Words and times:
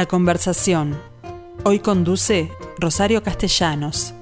La 0.00 0.06
conversación. 0.06 0.98
Hoy 1.62 1.78
conduce 1.78 2.48
Rosario 2.78 3.22
Castellanos. 3.22 4.14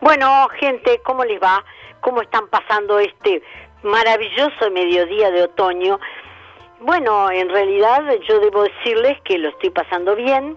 Bueno, 0.00 0.48
gente, 0.58 1.02
¿cómo 1.04 1.26
les 1.26 1.38
va? 1.38 1.62
¿Cómo 2.00 2.22
están 2.22 2.48
pasando 2.48 2.98
este 2.98 3.42
maravilloso 3.82 4.70
mediodía 4.72 5.30
de 5.30 5.42
otoño? 5.42 6.00
Bueno, 6.80 7.30
en 7.30 7.50
realidad 7.50 8.04
yo 8.26 8.40
debo 8.40 8.62
decirles 8.62 9.20
que 9.24 9.36
lo 9.36 9.50
estoy 9.50 9.68
pasando 9.68 10.16
bien, 10.16 10.56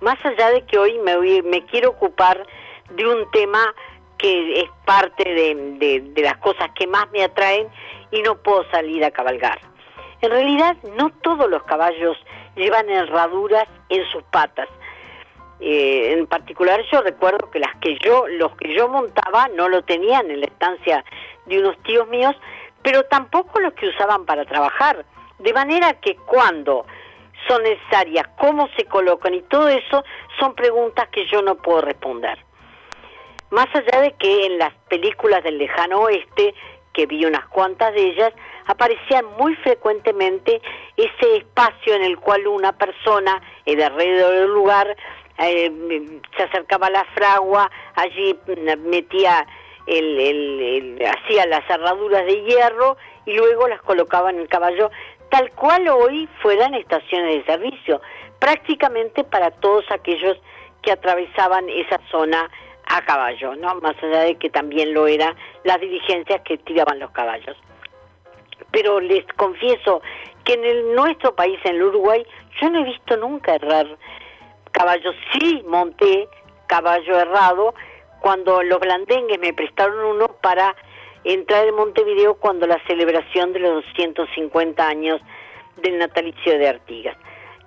más 0.00 0.24
allá 0.24 0.50
de 0.50 0.64
que 0.64 0.78
hoy 0.78 0.96
me, 1.00 1.42
me 1.42 1.66
quiero 1.66 1.90
ocupar 1.90 2.46
de 2.90 3.04
un 3.04 3.28
tema 3.32 3.74
que 4.18 4.60
es 4.60 4.70
parte 4.84 5.24
de, 5.24 6.00
de, 6.14 6.22
las 6.22 6.36
cosas 6.38 6.70
que 6.74 6.86
más 6.86 7.10
me 7.10 7.22
atraen 7.22 7.68
y 8.10 8.22
no 8.22 8.36
puedo 8.36 8.68
salir 8.70 9.04
a 9.04 9.10
cabalgar. 9.10 9.58
En 10.20 10.30
realidad 10.30 10.76
no 10.96 11.10
todos 11.10 11.50
los 11.50 11.62
caballos 11.64 12.16
llevan 12.56 12.88
herraduras 12.88 13.66
en 13.88 14.04
sus 14.10 14.22
patas. 14.24 14.68
Eh, 15.60 16.12
en 16.12 16.26
particular 16.26 16.80
yo 16.90 17.02
recuerdo 17.02 17.50
que 17.50 17.58
las 17.58 17.74
que 17.76 17.98
yo, 17.98 18.26
los 18.28 18.54
que 18.56 18.74
yo 18.74 18.88
montaba 18.88 19.48
no 19.48 19.68
lo 19.68 19.82
tenían 19.82 20.30
en 20.30 20.40
la 20.40 20.46
estancia 20.46 21.04
de 21.46 21.58
unos 21.58 21.76
tíos 21.82 22.08
míos, 22.08 22.34
pero 22.82 23.02
tampoco 23.04 23.60
los 23.60 23.72
que 23.74 23.88
usaban 23.88 24.24
para 24.26 24.44
trabajar. 24.44 25.04
De 25.38 25.52
manera 25.52 25.94
que 26.00 26.16
cuando 26.16 26.86
son 27.48 27.62
necesarias, 27.62 28.26
cómo 28.38 28.68
se 28.76 28.84
colocan 28.84 29.34
y 29.34 29.42
todo 29.42 29.68
eso 29.68 30.04
son 30.38 30.54
preguntas 30.54 31.08
que 31.08 31.26
yo 31.26 31.42
no 31.42 31.56
puedo 31.56 31.82
responder. 31.82 32.38
Más 33.54 33.68
allá 33.72 34.00
de 34.00 34.10
que 34.14 34.46
en 34.46 34.58
las 34.58 34.74
películas 34.88 35.44
del 35.44 35.58
lejano 35.58 36.00
oeste, 36.00 36.56
que 36.92 37.06
vi 37.06 37.24
unas 37.24 37.46
cuantas 37.46 37.94
de 37.94 38.04
ellas, 38.04 38.32
aparecían 38.66 39.26
muy 39.38 39.54
frecuentemente 39.54 40.60
ese 40.96 41.36
espacio 41.36 41.94
en 41.94 42.02
el 42.02 42.18
cual 42.18 42.48
una 42.48 42.72
persona, 42.72 43.40
el 43.64 43.80
alrededor 43.80 44.34
del 44.34 44.52
lugar, 44.52 44.96
eh, 45.38 45.70
se 46.36 46.42
acercaba 46.42 46.88
a 46.88 46.90
la 46.90 47.04
fragua, 47.14 47.70
allí 47.94 48.36
metía 48.78 49.46
el, 49.86 50.18
el, 50.18 51.06
hacía 51.06 51.46
las 51.46 51.64
cerraduras 51.68 52.26
de 52.26 52.42
hierro 52.42 52.96
y 53.24 53.34
luego 53.34 53.68
las 53.68 53.82
colocaba 53.82 54.30
en 54.30 54.40
el 54.40 54.48
caballo, 54.48 54.90
tal 55.28 55.52
cual 55.52 55.86
hoy 55.86 56.28
fueran 56.42 56.74
estaciones 56.74 57.36
de 57.36 57.52
servicio, 57.52 58.00
prácticamente 58.40 59.22
para 59.22 59.52
todos 59.52 59.84
aquellos 59.92 60.38
que 60.82 60.90
atravesaban 60.90 61.68
esa 61.68 62.00
zona 62.10 62.50
a 62.86 63.02
caballo, 63.04 63.54
¿no? 63.56 63.74
Más 63.76 63.96
allá 64.02 64.20
de 64.20 64.36
que 64.36 64.50
también 64.50 64.94
lo 64.94 65.06
eran 65.06 65.34
las 65.64 65.80
diligencias 65.80 66.42
que 66.42 66.58
tiraban 66.58 66.98
los 66.98 67.10
caballos. 67.10 67.56
Pero 68.70 69.00
les 69.00 69.24
confieso 69.36 70.02
que 70.44 70.54
en 70.54 70.94
nuestro 70.94 71.34
país, 71.34 71.58
en 71.64 71.76
el 71.76 71.82
Uruguay, 71.84 72.24
yo 72.60 72.70
no 72.70 72.80
he 72.80 72.84
visto 72.84 73.16
nunca 73.16 73.54
errar 73.54 73.86
caballos. 74.72 75.14
Sí 75.32 75.62
monté 75.66 76.28
caballo 76.66 77.18
errado 77.18 77.74
cuando 78.20 78.62
los 78.62 78.80
blandengues 78.80 79.38
me 79.38 79.52
prestaron 79.52 79.98
uno 80.04 80.28
para 80.40 80.74
entrar 81.24 81.66
en 81.66 81.74
Montevideo 81.74 82.34
cuando 82.34 82.66
la 82.66 82.78
celebración 82.86 83.52
de 83.52 83.60
los 83.60 83.84
250 83.86 84.86
años 84.86 85.20
del 85.76 85.98
natalicio 85.98 86.58
de 86.58 86.68
Artigas. 86.68 87.16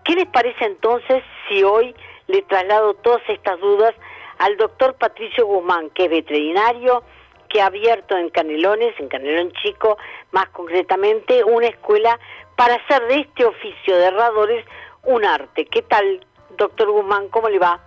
¿Qué 0.03 0.13
les 0.13 0.27
parece 0.27 0.65
entonces 0.65 1.23
si 1.47 1.63
hoy 1.63 1.93
le 2.27 2.41
traslado 2.43 2.93
todas 2.95 3.21
estas 3.27 3.59
dudas 3.59 3.93
al 4.39 4.57
doctor 4.57 4.95
Patricio 4.95 5.45
Guzmán, 5.45 5.89
que 5.91 6.05
es 6.05 6.09
veterinario, 6.09 7.03
que 7.49 7.61
ha 7.61 7.67
abierto 7.67 8.17
en 8.17 8.29
Canelones, 8.29 8.93
en 8.99 9.07
Canelón 9.07 9.51
Chico, 9.63 9.97
más 10.31 10.49
concretamente, 10.49 11.43
una 11.43 11.67
escuela 11.67 12.19
para 12.55 12.75
hacer 12.75 13.07
de 13.07 13.19
este 13.21 13.45
oficio 13.45 13.95
de 13.97 14.05
herradores 14.05 14.65
un 15.03 15.23
arte. 15.25 15.65
¿Qué 15.65 15.81
tal, 15.83 16.25
doctor 16.57 16.91
Guzmán? 16.91 17.29
¿Cómo 17.29 17.49
le 17.49 17.59
va? 17.59 17.79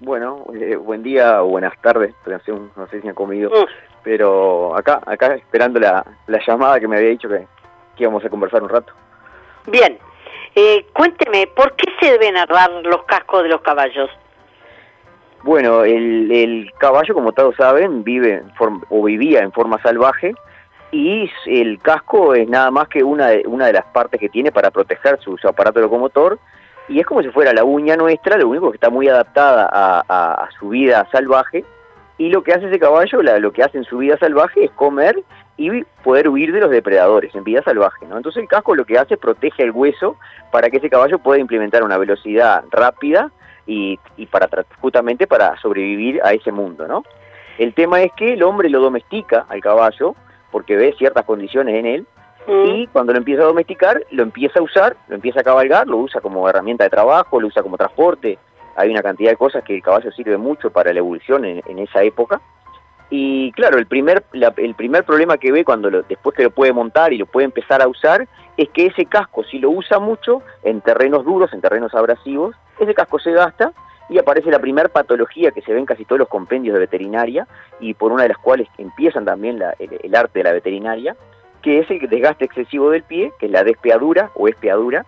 Bueno, 0.00 0.46
eh, 0.54 0.76
buen 0.76 1.02
día 1.02 1.42
o 1.42 1.48
buenas 1.48 1.78
tardes, 1.82 2.14
no 2.74 2.86
sé 2.88 3.02
si 3.02 3.08
han 3.08 3.14
comido, 3.14 3.50
mm. 3.50 3.66
pero 4.02 4.74
acá 4.74 5.00
acá 5.04 5.34
esperando 5.34 5.78
la, 5.78 6.04
llamada 6.46 6.80
que 6.80 6.88
me 6.88 6.96
había 6.96 7.10
dicho 7.10 7.28
que, 7.28 7.46
íbamos 7.98 8.24
a 8.24 8.30
conversar 8.30 8.62
un 8.62 8.70
rato. 8.70 8.94
Bien, 9.66 9.98
eh, 10.54 10.86
cuénteme, 10.94 11.46
¿por 11.48 11.76
qué 11.76 11.92
se 12.00 12.12
deben 12.12 12.34
herrar 12.38 12.70
los 12.82 13.04
cascos 13.04 13.42
de 13.42 13.50
los 13.50 13.60
caballos? 13.60 14.08
Bueno, 15.42 15.84
el, 15.84 16.70
caballo, 16.78 17.14
como 17.14 17.32
todos 17.32 17.56
saben, 17.56 18.04
vive 18.04 18.42
o 18.90 19.04
vivía 19.04 19.40
en 19.40 19.52
forma 19.52 19.80
salvaje 19.82 20.34
y 20.92 21.30
el 21.46 21.80
casco 21.80 22.34
es 22.34 22.48
nada 22.48 22.70
más 22.70 22.88
que 22.88 23.02
una 23.02 23.28
de, 23.28 23.44
una 23.46 23.66
de 23.66 23.74
las 23.74 23.86
partes 23.86 24.20
que 24.20 24.28
tiene 24.28 24.52
para 24.52 24.70
proteger 24.70 25.18
su, 25.20 25.36
aparato 25.48 25.80
locomotor 25.80 26.38
y 26.88 27.00
es 27.00 27.06
como 27.06 27.22
si 27.22 27.28
fuera 27.30 27.52
la 27.52 27.64
uña 27.64 27.96
nuestra, 27.96 28.36
lo 28.36 28.48
único 28.48 28.70
que 28.70 28.76
está 28.76 28.90
muy 28.90 29.08
adaptada 29.08 29.68
a, 29.72 30.48
su 30.58 30.70
vida 30.70 31.08
salvaje 31.10 31.64
y 32.18 32.28
lo 32.28 32.42
que 32.42 32.52
hace 32.52 32.66
ese 32.66 32.78
caballo, 32.78 33.22
lo 33.22 33.52
que 33.52 33.62
hace 33.62 33.78
en 33.78 33.84
su 33.84 33.98
vida 33.98 34.18
salvaje 34.18 34.64
es 34.64 34.70
comer 34.72 35.22
y 35.56 35.84
poder 36.02 36.28
huir 36.28 36.52
de 36.52 36.60
los 36.60 36.70
depredadores 36.70 37.34
en 37.34 37.44
vida 37.44 37.62
salvaje, 37.62 38.04
¿no? 38.06 38.16
Entonces 38.16 38.42
el 38.42 38.48
casco 38.48 38.74
lo 38.74 38.84
que 38.84 38.98
hace 38.98 39.14
es 39.14 39.20
protege 39.20 39.62
el 39.62 39.70
hueso 39.70 40.16
para 40.50 40.68
que 40.68 40.78
ese 40.78 40.90
caballo 40.90 41.18
pueda 41.18 41.40
implementar 41.40 41.82
una 41.82 41.96
velocidad 41.96 42.64
rápida 42.70 43.30
y, 43.66 43.98
para 44.30 44.48
justamente 44.80 45.26
para 45.26 45.56
sobrevivir 45.60 46.20
a 46.24 46.32
ese 46.32 46.52
mundo, 46.52 46.86
¿no? 46.86 47.04
El 47.58 47.74
tema 47.74 48.02
es 48.02 48.12
que 48.12 48.32
el 48.32 48.42
hombre 48.42 48.70
lo 48.70 48.80
domestica 48.80 49.46
al 49.48 49.60
caballo 49.60 50.14
porque 50.50 50.76
ve 50.76 50.94
ciertas 50.96 51.24
condiciones 51.24 51.74
en 51.74 51.86
él 51.86 52.06
mm. 52.46 52.66
y 52.66 52.86
cuando 52.88 53.12
lo 53.12 53.18
empieza 53.18 53.42
a 53.42 53.46
domesticar 53.46 54.02
lo 54.10 54.22
empieza 54.22 54.60
a 54.60 54.62
usar, 54.62 54.96
lo 55.08 55.16
empieza 55.16 55.40
a 55.40 55.44
cabalgar, 55.44 55.86
lo 55.86 55.98
usa 55.98 56.20
como 56.20 56.48
herramienta 56.48 56.84
de 56.84 56.90
trabajo, 56.90 57.40
lo 57.40 57.48
usa 57.48 57.62
como 57.62 57.76
transporte. 57.76 58.38
Hay 58.76 58.90
una 58.90 59.02
cantidad 59.02 59.30
de 59.30 59.36
cosas 59.36 59.62
que 59.64 59.74
el 59.74 59.82
caballo 59.82 60.10
sirve 60.12 60.38
mucho 60.38 60.70
para 60.70 60.92
la 60.92 61.00
evolución 61.00 61.44
en, 61.44 61.78
esa 61.78 62.02
época. 62.02 62.40
Y 63.10 63.50
claro, 63.52 63.78
el 63.78 63.86
primer, 63.86 64.22
el 64.32 64.74
primer 64.76 65.04
problema 65.04 65.36
que 65.36 65.50
ve 65.50 65.64
cuando 65.64 65.90
después 65.90 66.36
que 66.36 66.44
lo 66.44 66.50
puede 66.50 66.72
montar 66.72 67.12
y 67.12 67.18
lo 67.18 67.26
puede 67.26 67.44
empezar 67.44 67.82
a 67.82 67.88
usar 67.88 68.28
es 68.56 68.68
que 68.70 68.86
ese 68.86 69.04
casco, 69.06 69.42
si 69.42 69.58
lo 69.58 69.70
usa 69.70 69.98
mucho 69.98 70.42
en 70.62 70.80
terrenos 70.80 71.24
duros, 71.24 71.52
en 71.52 71.60
terrenos 71.60 71.92
abrasivos, 71.94 72.54
ese 72.78 72.94
casco 72.94 73.18
se 73.18 73.32
gasta 73.32 73.72
y 74.08 74.18
aparece 74.18 74.50
la 74.50 74.60
primera 74.60 74.88
patología 74.88 75.50
que 75.50 75.62
se 75.62 75.72
ve 75.72 75.80
en 75.80 75.86
casi 75.86 76.04
todos 76.04 76.20
los 76.20 76.28
compendios 76.28 76.74
de 76.74 76.80
veterinaria 76.80 77.48
y 77.80 77.94
por 77.94 78.12
una 78.12 78.22
de 78.22 78.30
las 78.30 78.38
cuales 78.38 78.68
empiezan 78.78 79.24
también 79.24 79.60
el, 79.78 80.14
arte 80.14 80.40
de 80.40 80.44
la 80.44 80.52
veterinaria, 80.52 81.16
que 81.62 81.80
es 81.80 81.90
el 81.90 82.08
desgaste 82.08 82.44
excesivo 82.44 82.90
del 82.90 83.02
pie, 83.02 83.32
que 83.40 83.46
es 83.46 83.52
la 83.52 83.64
despeadura 83.64 84.30
o 84.34 84.46
espeadura, 84.46 85.04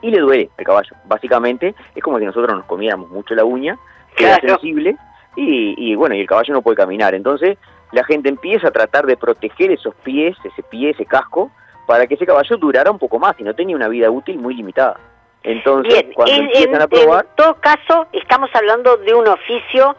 y 0.00 0.10
le 0.10 0.18
duele 0.18 0.50
al 0.58 0.64
caballo. 0.64 0.96
Básicamente 1.06 1.74
es 1.94 2.02
como 2.02 2.18
si 2.18 2.24
nosotros 2.24 2.56
nos 2.56 2.66
comiéramos 2.66 3.10
mucho 3.10 3.34
la 3.34 3.44
uña, 3.44 3.78
queda 4.16 4.40
sensible 4.40 4.96
y, 5.36 5.74
y 5.76 5.94
bueno, 5.94 6.14
y 6.14 6.20
el 6.20 6.26
caballo 6.26 6.54
no 6.54 6.62
puede 6.62 6.76
caminar. 6.76 7.14
Entonces 7.14 7.58
la 7.92 8.04
gente 8.04 8.28
empieza 8.28 8.68
a 8.68 8.70
tratar 8.70 9.06
de 9.06 9.16
proteger 9.16 9.72
esos 9.72 9.94
pies, 9.96 10.36
ese 10.44 10.62
pie, 10.62 10.90
ese 10.90 11.06
casco, 11.06 11.50
para 11.86 12.06
que 12.06 12.14
ese 12.14 12.26
caballo 12.26 12.56
durara 12.56 12.90
un 12.90 12.98
poco 12.98 13.18
más 13.18 13.34
y 13.38 13.42
no 13.42 13.54
tenía 13.54 13.74
una 13.74 13.88
vida 13.88 14.10
útil 14.10 14.38
muy 14.38 14.54
limitada. 14.54 14.98
Entonces, 15.42 16.04
cuando 16.14 16.34
en, 16.34 16.42
empiezan 16.42 16.82
a 16.82 16.86
probar... 16.86 17.24
En 17.24 17.36
todo 17.36 17.54
caso, 17.60 18.06
estamos 18.12 18.50
hablando 18.54 18.96
de 18.98 19.14
un 19.14 19.26
oficio 19.26 19.96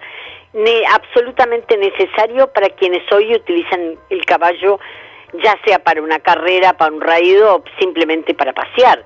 absolutamente 0.94 1.78
necesario 1.78 2.48
para 2.48 2.70
quienes 2.70 3.02
hoy 3.12 3.34
utilizan 3.34 3.96
el 4.10 4.26
caballo, 4.26 4.80
ya 5.44 5.58
sea 5.66 5.80
para 5.80 6.02
una 6.02 6.20
carrera, 6.20 6.74
para 6.74 6.94
un 6.94 7.02
raído 7.02 7.56
o 7.56 7.64
simplemente 7.80 8.34
para 8.34 8.54
pasear. 8.54 9.04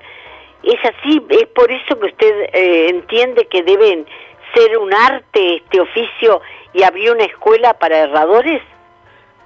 Es 0.62 0.78
así, 0.84 1.24
es 1.30 1.46
por 1.48 1.70
eso 1.70 1.98
que 1.98 2.06
usted 2.06 2.50
eh, 2.52 2.88
entiende 2.88 3.46
que 3.46 3.62
deben 3.62 4.06
ser 4.54 4.78
un 4.78 4.92
arte 4.92 5.56
este 5.56 5.80
oficio 5.80 6.40
y 6.72 6.82
abrir 6.82 7.12
una 7.12 7.24
escuela 7.24 7.74
para 7.74 7.98
herradores. 7.98 8.62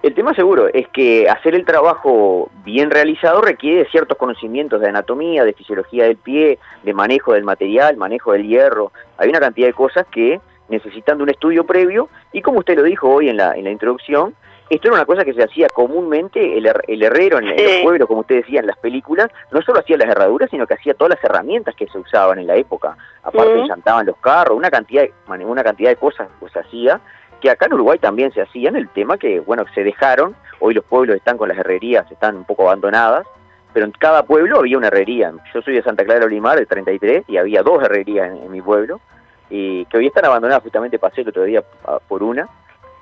El 0.02 0.14
tema 0.14 0.34
seguro 0.34 0.68
es 0.72 0.88
que 0.88 1.28
hacer 1.28 1.54
el 1.54 1.66
trabajo 1.66 2.50
bien 2.64 2.90
realizado 2.90 3.42
requiere 3.42 3.88
ciertos 3.90 4.16
conocimientos 4.16 4.80
de 4.80 4.88
anatomía, 4.88 5.44
de 5.44 5.52
fisiología 5.52 6.04
del 6.04 6.16
pie, 6.16 6.58
de 6.82 6.94
manejo 6.94 7.34
del 7.34 7.44
material, 7.44 7.96
manejo 7.98 8.32
del 8.32 8.46
hierro. 8.46 8.92
Hay 9.18 9.28
una 9.28 9.40
cantidad 9.40 9.66
de 9.66 9.74
cosas 9.74 10.06
que 10.10 10.40
necesitan 10.70 11.18
de 11.18 11.24
un 11.24 11.30
estudio 11.30 11.64
previo 11.64 12.08
y 12.32 12.40
como 12.40 12.60
usted 12.60 12.76
lo 12.76 12.82
dijo 12.84 13.10
hoy 13.10 13.28
en 13.28 13.36
la, 13.36 13.54
en 13.54 13.64
la 13.64 13.70
introducción, 13.70 14.34
esto 14.70 14.88
era 14.88 14.96
una 14.96 15.04
cosa 15.04 15.24
que 15.24 15.34
se 15.34 15.42
hacía 15.42 15.68
comúnmente, 15.68 16.56
el, 16.56 16.72
el 16.86 17.02
herrero 17.02 17.38
en, 17.38 17.48
los 17.48 17.82
pueblos, 17.82 18.08
como 18.08 18.20
usted 18.20 18.36
decía 18.36 18.60
en 18.60 18.66
las 18.66 18.78
películas, 18.78 19.28
no 19.50 19.60
solo 19.62 19.80
hacía 19.80 19.96
las 19.96 20.08
herraduras, 20.08 20.48
sino 20.48 20.66
que 20.66 20.74
hacía 20.74 20.94
todas 20.94 21.16
las 21.16 21.24
herramientas 21.24 21.74
que 21.74 21.88
se 21.88 21.98
usaban 21.98 22.38
en 22.38 22.46
la 22.46 22.56
época. 22.56 22.96
Aparte, 23.22 23.66
llantaban 23.66 24.06
los 24.06 24.16
carros, 24.18 24.56
una 24.56 24.70
cantidad, 24.70 25.04
una 25.28 25.64
cantidad 25.64 25.90
de 25.90 25.96
cosas 25.96 26.28
pues 26.38 26.56
hacía 26.56 27.00
que 27.40 27.50
acá 27.50 27.66
en 27.66 27.74
Uruguay 27.74 27.98
también 27.98 28.32
se 28.32 28.42
hacían, 28.42 28.76
el 28.76 28.88
tema 28.88 29.16
que, 29.16 29.40
bueno, 29.40 29.64
se 29.74 29.82
dejaron, 29.82 30.36
hoy 30.60 30.74
los 30.74 30.84
pueblos 30.84 31.16
están 31.16 31.38
con 31.38 31.48
las 31.48 31.58
herrerías, 31.58 32.10
están 32.10 32.36
un 32.36 32.44
poco 32.44 32.64
abandonadas, 32.64 33.26
pero 33.72 33.86
en 33.86 33.92
cada 33.92 34.24
pueblo 34.24 34.58
había 34.58 34.76
una 34.76 34.88
herrería. 34.88 35.32
Yo 35.54 35.62
soy 35.62 35.74
de 35.74 35.82
Santa 35.82 36.04
Clara 36.04 36.20
de 36.20 36.26
Olimar, 36.26 36.58
de 36.58 36.66
33, 36.66 37.24
y 37.28 37.38
había 37.38 37.62
dos 37.62 37.82
herrerías 37.82 38.30
en, 38.30 38.50
mi 38.50 38.60
pueblo, 38.60 39.00
y 39.48 39.84
que 39.86 39.96
hoy 39.96 40.06
están 40.06 40.26
abandonadas, 40.26 40.62
justamente 40.62 40.98
pasé 40.98 41.22
el 41.22 41.28
otro 41.28 41.44
día 41.44 41.62
por 42.08 42.22
una, 42.22 42.48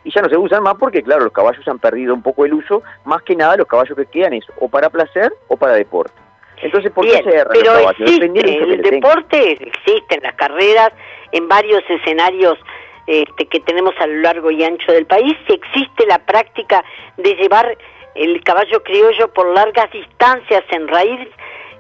y 0.05 0.13
ya 0.13 0.23
no 0.23 0.29
se 0.29 0.37
usan 0.37 0.63
más 0.63 0.75
porque, 0.79 1.03
claro, 1.03 1.25
los 1.25 1.33
caballos 1.33 1.67
han 1.69 1.79
perdido 1.79 2.15
un 2.15 2.23
poco 2.23 2.45
el 2.45 2.55
uso, 2.55 2.83
más 3.05 3.23
que 3.23 3.37
nada 3.37 3.57
los 3.57 3.67
caballos 3.67 3.97
que 3.97 4.07
quedan 4.07 4.35
es 4.35 4.45
o 4.61 4.69
para 4.69 4.91
placer 4.91 5.33
o 5.49 5.57
para 5.57 5.75
deporte. 5.75 6.15
Entonces, 6.63 6.91
¿por 6.91 7.05
qué 7.05 7.23
se 7.23 7.37
erran 7.37 7.53
pero 7.53 7.73
los 7.73 7.81
caballos? 7.81 8.11
Existe, 8.11 8.59
el 8.59 8.83
deporte 8.83 9.53
existe 9.53 10.21
las 10.23 10.35
carreras, 10.35 10.91
en 11.33 11.49
varios 11.49 11.83
escenarios 11.89 12.59
este, 13.07 13.47
que 13.47 13.61
tenemos 13.61 13.95
a 14.01 14.07
lo 14.07 14.21
largo 14.21 14.51
y 14.51 14.63
ancho 14.65 14.93
del 14.93 15.07
país, 15.07 15.37
existe 15.49 16.07
la 16.07 16.19
práctica 16.19 16.85
de 17.17 17.35
llevar 17.35 17.77
el 18.15 18.43
caballo 18.45 18.83
criollo 18.83 19.33
por 19.33 19.55
largas 19.55 19.91
distancias 19.93 20.65
en 20.71 20.89
raíz, 20.89 21.29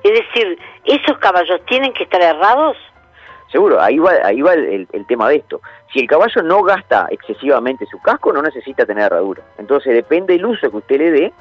es 0.04 0.12
decir, 0.12 0.58
¿esos 0.84 1.18
caballos 1.18 1.60
tienen 1.66 1.92
que 1.92 2.04
estar 2.04 2.22
errados? 2.22 2.76
Seguro, 3.50 3.80
ahí 3.80 3.98
va, 3.98 4.12
ahí 4.24 4.40
va 4.40 4.52
el, 4.54 4.86
tema 5.06 5.28
de 5.28 5.36
esto. 5.36 5.60
Si 5.92 6.00
el 6.00 6.06
caballo 6.06 6.42
no 6.42 6.62
gasta 6.62 7.08
excesivamente 7.10 7.86
su 7.86 7.98
casco, 8.00 8.32
no 8.32 8.42
necesita 8.42 8.84
tener 8.84 9.06
herradura. 9.06 9.42
Entonces 9.56 9.94
depende 9.94 10.34
del 10.34 10.46
uso 10.46 10.70
que 10.70 10.76
usted 10.76 10.98
le 10.98 11.10
dé, 11.10 11.32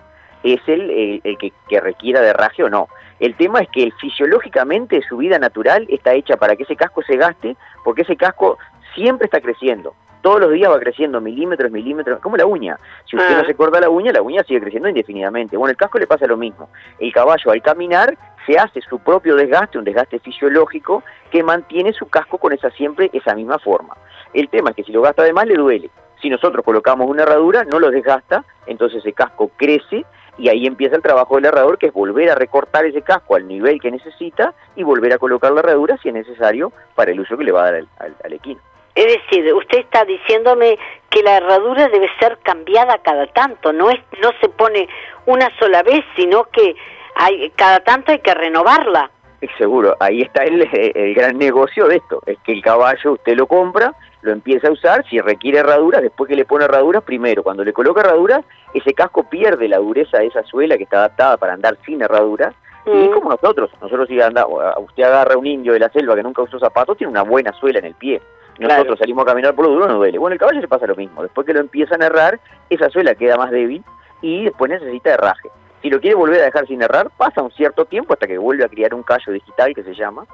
es 0.43 0.61
el, 0.67 1.21
el, 1.23 1.37
que, 1.37 1.51
que, 1.67 1.81
requiera 1.81 2.21
de 2.21 2.29
herraje 2.29 2.63
o 2.63 2.69
no. 2.69 2.87
El 3.19 3.35
tema 3.35 3.59
es 3.59 3.69
que 3.69 3.91
fisiológicamente 3.99 5.01
su 5.01 5.17
vida 5.17 5.39
natural 5.39 5.85
está 5.89 6.13
hecha 6.13 6.37
para 6.37 6.55
que 6.55 6.63
ese 6.63 6.75
casco 6.75 7.01
se 7.01 7.17
gaste, 7.17 7.57
porque 7.83 8.03
ese 8.03 8.15
casco 8.15 8.57
siempre 8.95 9.25
está 9.25 9.41
creciendo. 9.41 9.95
Todos 10.21 10.39
los 10.41 10.51
días 10.51 10.71
va 10.71 10.79
creciendo 10.79 11.21
milímetros, 11.21 11.71
milímetros, 11.71 12.19
como 12.19 12.37
la 12.37 12.45
uña. 12.45 12.77
Si 13.05 13.15
usted 13.15 13.35
no 13.35 13.41
ah. 13.41 13.45
se 13.45 13.55
corta 13.55 13.79
la 13.79 13.89
uña, 13.89 14.11
la 14.11 14.21
uña 14.21 14.43
sigue 14.43 14.61
creciendo 14.61 14.89
indefinidamente. 14.89 15.57
Bueno, 15.57 15.71
el 15.71 15.77
casco 15.77 15.99
le 15.99 16.07
pasa 16.07 16.27
lo 16.27 16.37
mismo. 16.37 16.69
El 16.99 17.13
caballo 17.13 17.51
al 17.51 17.61
caminar 17.61 18.17
se 18.45 18.57
hace 18.57 18.81
su 18.81 18.99
propio 18.99 19.35
desgaste, 19.35 19.77
un 19.77 19.83
desgaste 19.83 20.19
fisiológico 20.19 21.03
que 21.31 21.43
mantiene 21.43 21.93
su 21.93 22.07
casco 22.07 22.37
con 22.37 22.53
esa 22.53 22.71
siempre 22.71 23.09
esa 23.13 23.35
misma 23.35 23.59
forma. 23.59 23.95
El 24.33 24.49
tema 24.49 24.71
es 24.71 24.75
que 24.77 24.83
si 24.83 24.91
lo 24.91 25.01
gasta 25.01 25.21
además 25.21 25.45
le 25.47 25.55
duele. 25.55 25.89
Si 26.21 26.29
nosotros 26.29 26.65
colocamos 26.65 27.07
una 27.09 27.23
herradura, 27.23 27.63
no 27.63 27.79
lo 27.79 27.91
desgasta, 27.91 28.43
entonces 28.65 28.99
ese 28.99 29.13
casco 29.13 29.51
crece 29.55 30.05
y 30.37 30.49
ahí 30.49 30.65
empieza 30.65 30.95
el 30.95 31.01
trabajo 31.01 31.35
del 31.35 31.45
herrador, 31.45 31.77
que 31.77 31.87
es 31.87 31.93
volver 31.93 32.29
a 32.29 32.35
recortar 32.35 32.85
ese 32.85 33.01
casco 33.01 33.35
al 33.35 33.47
nivel 33.47 33.79
que 33.81 33.91
necesita 33.91 34.53
y 34.75 34.83
volver 34.83 35.13
a 35.13 35.17
colocar 35.17 35.51
la 35.51 35.59
herradura 35.59 35.97
si 36.01 36.09
es 36.09 36.13
necesario 36.13 36.71
para 36.95 37.11
el 37.11 37.19
uso 37.19 37.37
que 37.37 37.43
le 37.43 37.51
va 37.51 37.61
a 37.61 37.71
dar 37.71 37.75
al, 37.99 38.15
al 38.23 38.33
equino. 38.33 38.61
Es 38.97 39.05
decir, 39.05 39.53
usted 39.53 39.77
está 39.77 40.05
diciéndome 40.05 40.79
que 41.11 41.21
la 41.21 41.37
herradura 41.37 41.87
debe 41.87 42.09
ser 42.19 42.39
cambiada 42.41 42.97
cada 42.97 43.27
tanto, 43.27 43.71
no 43.71 43.91
es 43.91 43.99
no 44.23 44.31
se 44.41 44.49
pone 44.49 44.89
una 45.27 45.51
sola 45.59 45.83
vez, 45.83 46.03
sino 46.15 46.45
que 46.45 46.75
hay 47.13 47.51
cada 47.51 47.79
tanto 47.81 48.11
hay 48.11 48.17
que 48.19 48.33
renovarla. 48.33 49.11
Seguro, 49.59 49.95
ahí 49.99 50.21
está 50.21 50.45
el, 50.45 50.67
el 50.73 51.13
gran 51.13 51.37
negocio 51.37 51.87
de 51.87 51.97
esto, 51.97 52.23
es 52.25 52.39
que 52.39 52.53
el 52.53 52.63
caballo 52.63 53.11
usted 53.11 53.35
lo 53.35 53.45
compra, 53.45 53.93
lo 54.21 54.31
empieza 54.31 54.67
a 54.67 54.71
usar, 54.71 55.07
si 55.07 55.19
requiere 55.19 55.59
herraduras, 55.59 56.01
después 56.01 56.27
que 56.27 56.35
le 56.35 56.45
pone 56.45 56.65
herraduras, 56.65 57.03
primero, 57.03 57.43
cuando 57.43 57.63
le 57.63 57.73
coloca 57.73 58.01
herraduras, 58.01 58.43
ese 58.73 58.95
casco 58.95 59.29
pierde 59.29 59.67
la 59.67 59.77
dureza 59.77 60.17
de 60.17 60.25
esa 60.25 60.41
suela 60.41 60.75
que 60.75 60.85
está 60.85 60.97
adaptada 60.97 61.37
para 61.37 61.53
andar 61.53 61.77
sin 61.85 62.01
herraduras, 62.01 62.55
y 62.87 62.89
mm. 62.89 63.11
como 63.11 63.29
nosotros, 63.29 63.69
nosotros 63.79 64.07
si 64.07 64.19
anda, 64.19 64.47
usted 64.77 65.03
agarra 65.03 65.37
un 65.37 65.45
indio 65.45 65.73
de 65.73 65.79
la 65.81 65.89
selva 65.89 66.15
que 66.15 66.23
nunca 66.23 66.41
usó 66.41 66.57
zapatos, 66.57 66.97
tiene 66.97 67.11
una 67.11 67.21
buena 67.21 67.53
suela 67.53 67.77
en 67.77 67.85
el 67.85 67.93
pie. 67.93 68.19
Nosotros 68.59 68.99
salimos 68.99 69.23
a 69.23 69.27
caminar 69.27 69.55
por 69.55 69.65
lo 69.65 69.71
duro, 69.71 69.87
no 69.87 69.95
duele. 69.95 70.17
Bueno, 70.17 70.33
el 70.33 70.39
caballo 70.39 70.59
le 70.59 70.67
pasa 70.67 70.87
lo 70.87 70.95
mismo. 70.95 71.21
Después 71.21 71.45
que 71.45 71.53
lo 71.53 71.59
empiezan 71.59 72.01
a 72.01 72.07
errar, 72.07 72.39
esa 72.69 72.89
suela 72.89 73.15
queda 73.15 73.37
más 73.37 73.51
débil 73.51 73.83
y 74.21 74.45
después 74.45 74.71
necesita 74.71 75.11
herraje. 75.11 75.49
Si 75.81 75.89
lo 75.89 75.99
quiere 75.99 76.15
volver 76.15 76.41
a 76.41 76.45
dejar 76.45 76.67
sin 76.67 76.81
errar, 76.81 77.11
pasa 77.17 77.41
un 77.41 77.51
cierto 77.51 77.85
tiempo 77.85 78.13
hasta 78.13 78.27
que 78.27 78.37
vuelve 78.37 78.65
a 78.65 78.69
criar 78.69 78.93
un 78.93 79.03
callo 79.03 79.31
digital 79.31 79.75
que 79.75 79.83
se 79.83 79.93
llama 79.93 80.25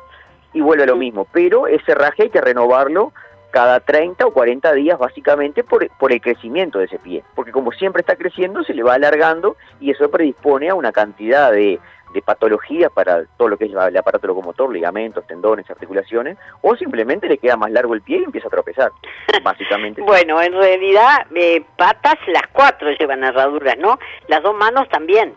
y 0.54 0.62
vuelve 0.62 0.84
a 0.84 0.88
lo 0.88 0.96
mismo. 0.96 1.28
Pero 1.32 1.68
ese 1.68 1.92
herraje 1.92 2.24
hay 2.24 2.30
que 2.30 2.42
renovarlo 2.42 3.12
cada 3.52 3.82
30 3.82 4.26
o 4.26 4.32
40 4.32 4.74
días 4.74 4.98
básicamente 4.98 5.64
por, 5.64 5.88
por 6.00 6.12
el 6.12 6.22
crecimiento 6.22 6.80
de 6.80 6.86
ese 6.86 6.98
pie. 6.98 7.24
Porque 7.36 7.52
como 7.52 7.72
siempre 7.72 8.00
está 8.00 8.16
creciendo, 8.16 8.64
se 8.64 8.74
le 8.74 8.84
va 8.84 8.96
alargando 8.96 9.58
y 9.80 9.92
eso 9.92 10.10
predispone 10.10 10.70
a 10.70 10.76
una 10.76 10.92
cantidad 10.92 11.52
de 11.52 11.80
de 12.14 12.22
patologías 12.22 12.92
para 12.92 13.26
todo 13.38 13.50
lo 13.50 13.58
que 13.58 13.66
es 13.66 13.72
el 13.72 13.98
aparato 13.98 14.28
locomotor, 14.28 14.72
ligamentos, 14.72 15.26
tendones, 15.28 15.70
articulaciones, 15.70 16.38
o 16.62 16.76
simplemente 16.76 17.28
le 17.28 17.38
queda 17.38 17.58
más 17.58 17.72
largo 17.72 17.94
el 17.94 18.02
pie 18.02 18.20
y 18.20 18.24
empieza 18.24 18.48
a 18.48 18.52
tropezar, 18.52 18.92
básicamente. 19.44 20.02
bueno, 20.02 20.42
en 20.42 20.54
realidad 20.54 21.26
eh, 21.36 21.64
patas 21.78 22.16
las 22.28 22.48
cuatro 22.52 22.90
llevan 22.92 23.24
herraduras, 23.24 23.78
¿no? 23.78 24.00
Las 24.28 24.42
dos 24.44 24.56
manos 24.56 24.88
también. 24.90 25.34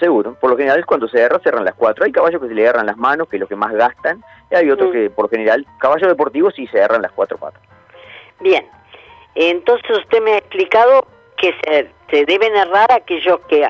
Seguro, 0.00 0.34
por 0.34 0.50
lo 0.50 0.56
general 0.56 0.84
cuando 0.84 1.08
se 1.08 1.20
erra, 1.20 1.38
cerran 1.38 1.64
las 1.64 1.74
cuatro. 1.74 2.04
Hay 2.04 2.12
caballos 2.12 2.40
que 2.42 2.48
se 2.48 2.54
le 2.54 2.64
erran 2.64 2.86
las 2.86 2.96
manos, 2.96 3.28
que 3.28 3.36
es 3.36 3.40
lo 3.40 3.46
que 3.46 3.56
más 3.56 3.72
gastan, 3.72 4.22
y 4.50 4.54
hay 4.54 4.70
otros 4.70 4.90
mm. 4.90 4.92
que 4.92 5.10
por 5.10 5.30
general, 5.30 5.66
caballos 5.78 6.08
deportivos 6.08 6.54
sí 6.54 6.66
se 6.66 6.78
erran 6.78 7.02
las 7.02 7.12
cuatro 7.12 7.38
patas. 7.38 7.62
Bien, 8.40 8.66
entonces 9.34 9.98
usted 9.98 10.22
me 10.22 10.32
ha 10.32 10.38
explicado 10.38 11.06
que 11.36 11.54
se, 11.62 11.90
se 12.10 12.24
deben 12.26 12.54
errar 12.56 12.92
aquellos 12.92 13.40
que 13.48 13.68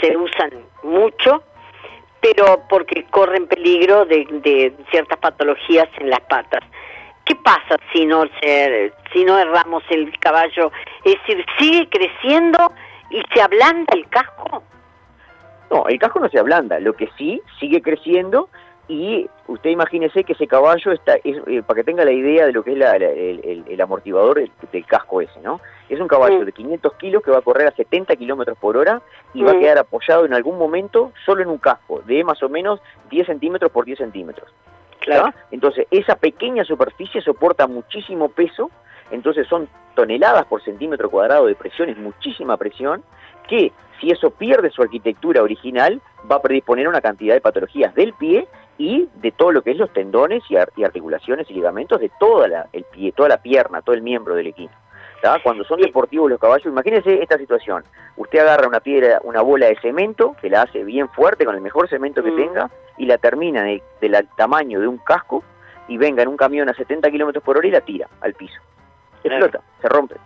se 0.00 0.16
usan 0.16 0.50
mucho 0.82 1.42
pero 2.22 2.62
porque 2.68 3.04
corren 3.10 3.48
peligro 3.48 4.06
de, 4.06 4.72
ciertas 4.90 5.18
patologías 5.18 5.88
en 5.98 6.08
las 6.08 6.20
patas. 6.20 6.60
¿Qué 7.24 7.34
pasa 7.36 7.76
si 7.92 8.06
no, 8.06 8.24
si 9.12 9.24
no 9.24 9.38
erramos 9.38 9.82
el 9.90 10.16
caballo? 10.18 10.70
Es 11.04 11.16
decir, 11.18 11.44
¿sigue 11.58 11.88
creciendo 11.88 12.72
y 13.10 13.22
se 13.34 13.42
ablanda 13.42 13.92
el 13.94 14.08
casco? 14.08 14.62
No, 15.70 15.86
el 15.88 15.98
casco 15.98 16.20
no 16.20 16.28
se 16.28 16.38
ablanda, 16.38 16.78
lo 16.78 16.94
que 16.94 17.08
sí 17.18 17.42
sigue 17.58 17.82
creciendo 17.82 18.48
y 18.92 19.30
usted 19.46 19.70
imagínese 19.70 20.22
que 20.22 20.34
ese 20.34 20.46
caballo 20.46 20.92
está, 20.92 21.16
eh, 21.24 21.62
para 21.66 21.78
que 21.78 21.84
tenga 21.84 22.04
la 22.04 22.12
idea 22.12 22.44
de 22.44 22.52
lo 22.52 22.62
que 22.62 22.72
es 22.72 22.76
el, 22.76 23.80
amortiguador 23.80 24.42
del, 24.70 24.86
casco 24.86 25.22
ese, 25.22 25.40
¿no? 25.40 25.60
Es 25.88 25.98
un 25.98 26.08
caballo 26.08 26.44
de 26.44 26.52
500 26.52 26.92
kilos 26.94 27.22
que 27.22 27.30
va 27.30 27.38
a 27.38 27.42
correr 27.42 27.68
a 27.68 27.74
70 27.74 28.14
kilómetros 28.16 28.58
por 28.58 28.76
hora 28.76 29.00
y 29.32 29.42
va 29.42 29.52
a 29.52 29.58
quedar 29.58 29.78
apoyado 29.78 30.26
en 30.26 30.34
algún 30.34 30.58
momento 30.58 31.12
solo 31.24 31.42
en 31.42 31.48
un 31.48 31.56
casco 31.56 32.02
de 32.04 32.22
más 32.22 32.42
o 32.42 32.50
menos 32.50 32.80
10 33.10 33.26
centímetros 33.26 33.72
por 33.72 33.86
10 33.86 33.98
centímetros. 33.98 34.50
Claro. 35.00 35.32
Entonces, 35.50 35.86
esa 35.90 36.16
pequeña 36.16 36.64
superficie 36.64 37.22
soporta 37.22 37.66
muchísimo 37.66 38.28
peso, 38.28 38.70
entonces 39.10 39.48
son 39.48 39.68
toneladas 39.94 40.44
por 40.46 40.62
centímetro 40.62 41.10
cuadrado 41.10 41.46
de 41.46 41.54
presión, 41.54 41.88
es 41.88 41.96
muchísima 41.96 42.58
presión, 42.58 43.02
que 43.48 43.72
si 44.00 44.10
eso 44.10 44.30
pierde 44.30 44.70
su 44.70 44.82
arquitectura 44.82 45.42
original, 45.42 46.00
va 46.30 46.36
a 46.36 46.42
predisponer 46.42 46.86
a 46.86 46.90
una 46.90 47.00
cantidad 47.00 47.34
de 47.34 47.40
patologías 47.40 47.94
del 47.94 48.12
pie 48.14 48.48
y 48.78 49.08
de 49.14 49.30
todo 49.32 49.52
lo 49.52 49.62
que 49.62 49.72
es 49.72 49.76
los 49.76 49.92
tendones 49.92 50.42
y, 50.48 50.56
articulaciones 50.56 51.48
y 51.50 51.54
ligamentos 51.54 52.00
de 52.00 52.10
toda 52.18 52.48
la, 52.48 52.68
el 52.72 52.84
pie, 52.84 53.12
toda 53.12 53.28
la 53.28 53.42
pierna, 53.42 53.82
todo 53.82 53.94
el 53.94 54.02
miembro 54.02 54.34
del 54.34 54.48
equino. 54.48 54.72
Cuando 55.44 55.62
son 55.62 55.80
deportivos 55.80 56.28
los 56.28 56.40
caballos, 56.40 56.66
imagínense 56.66 57.22
esta 57.22 57.38
situación. 57.38 57.84
Usted 58.16 58.40
agarra 58.40 58.66
una 58.66 58.80
piedra, 58.80 59.20
una 59.22 59.40
bola 59.40 59.66
de 59.66 59.76
cemento, 59.76 60.34
que 60.40 60.50
la 60.50 60.62
hace 60.62 60.82
bien 60.82 61.08
fuerte 61.10 61.44
con 61.44 61.54
el 61.54 61.60
mejor 61.60 61.88
cemento 61.88 62.24
que 62.24 62.32
mm. 62.32 62.36
tenga, 62.36 62.70
y 62.98 63.06
la 63.06 63.18
termina 63.18 63.62
del 63.62 64.28
tamaño 64.36 64.80
de 64.80 64.88
un 64.88 64.98
casco, 64.98 65.44
y 65.86 65.96
venga 65.96 66.22
en 66.22 66.28
un 66.28 66.36
camión 66.36 66.68
a 66.68 66.74
70 66.74 67.08
kilómetros 67.10 67.44
por 67.44 67.56
hora 67.56 67.68
y 67.68 67.70
la 67.70 67.80
tira 67.82 68.08
al 68.20 68.34
piso. 68.34 68.60
Explota, 69.22 69.60
se 69.80 69.88
rompe. 69.88 70.16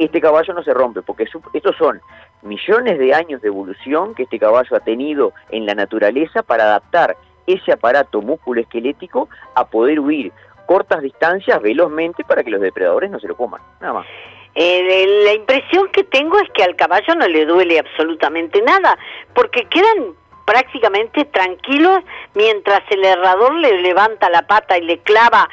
Este 0.00 0.18
caballo 0.18 0.54
no 0.54 0.62
se 0.62 0.72
rompe, 0.72 1.02
porque 1.02 1.28
estos 1.52 1.76
son 1.76 2.00
millones 2.40 2.98
de 2.98 3.12
años 3.12 3.42
de 3.42 3.48
evolución 3.48 4.14
que 4.14 4.22
este 4.22 4.38
caballo 4.38 4.74
ha 4.74 4.80
tenido 4.80 5.34
en 5.50 5.66
la 5.66 5.74
naturaleza 5.74 6.42
para 6.42 6.64
adaptar 6.64 7.18
ese 7.46 7.70
aparato 7.70 8.22
músculo-esquelético 8.22 9.28
a 9.54 9.66
poder 9.66 10.00
huir 10.00 10.32
cortas 10.64 11.02
distancias 11.02 11.60
velozmente 11.60 12.24
para 12.24 12.42
que 12.42 12.50
los 12.50 12.62
depredadores 12.62 13.10
no 13.10 13.20
se 13.20 13.28
lo 13.28 13.36
coman, 13.36 13.60
nada 13.78 13.92
más. 13.92 14.06
Eh, 14.54 15.22
la 15.26 15.34
impresión 15.34 15.88
que 15.92 16.04
tengo 16.04 16.38
es 16.38 16.48
que 16.54 16.64
al 16.64 16.76
caballo 16.76 17.14
no 17.16 17.28
le 17.28 17.44
duele 17.44 17.78
absolutamente 17.78 18.62
nada, 18.62 18.98
porque 19.34 19.66
quedan 19.66 20.14
prácticamente 20.46 21.26
tranquilos 21.26 22.00
mientras 22.34 22.80
el 22.88 23.04
herrador 23.04 23.54
le 23.56 23.82
levanta 23.82 24.30
la 24.30 24.46
pata 24.46 24.78
y 24.78 24.82
le 24.82 24.98
clava, 25.00 25.46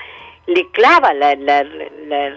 le 0.46 0.72
clava 0.72 1.14
la, 1.14 1.36
la, 1.36 1.64
la, 1.64 2.34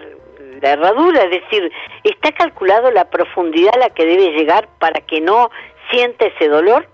la 0.60 0.70
herradura, 0.70 1.22
es 1.24 1.30
decir, 1.30 1.72
está 2.04 2.32
calculado 2.32 2.90
la 2.90 3.10
profundidad 3.10 3.74
a 3.74 3.78
la 3.78 3.90
que 3.90 4.04
debe 4.04 4.30
llegar 4.32 4.68
para 4.78 5.00
que 5.00 5.20
no 5.20 5.50
sienta 5.90 6.26
ese 6.26 6.48
dolor 6.48 6.86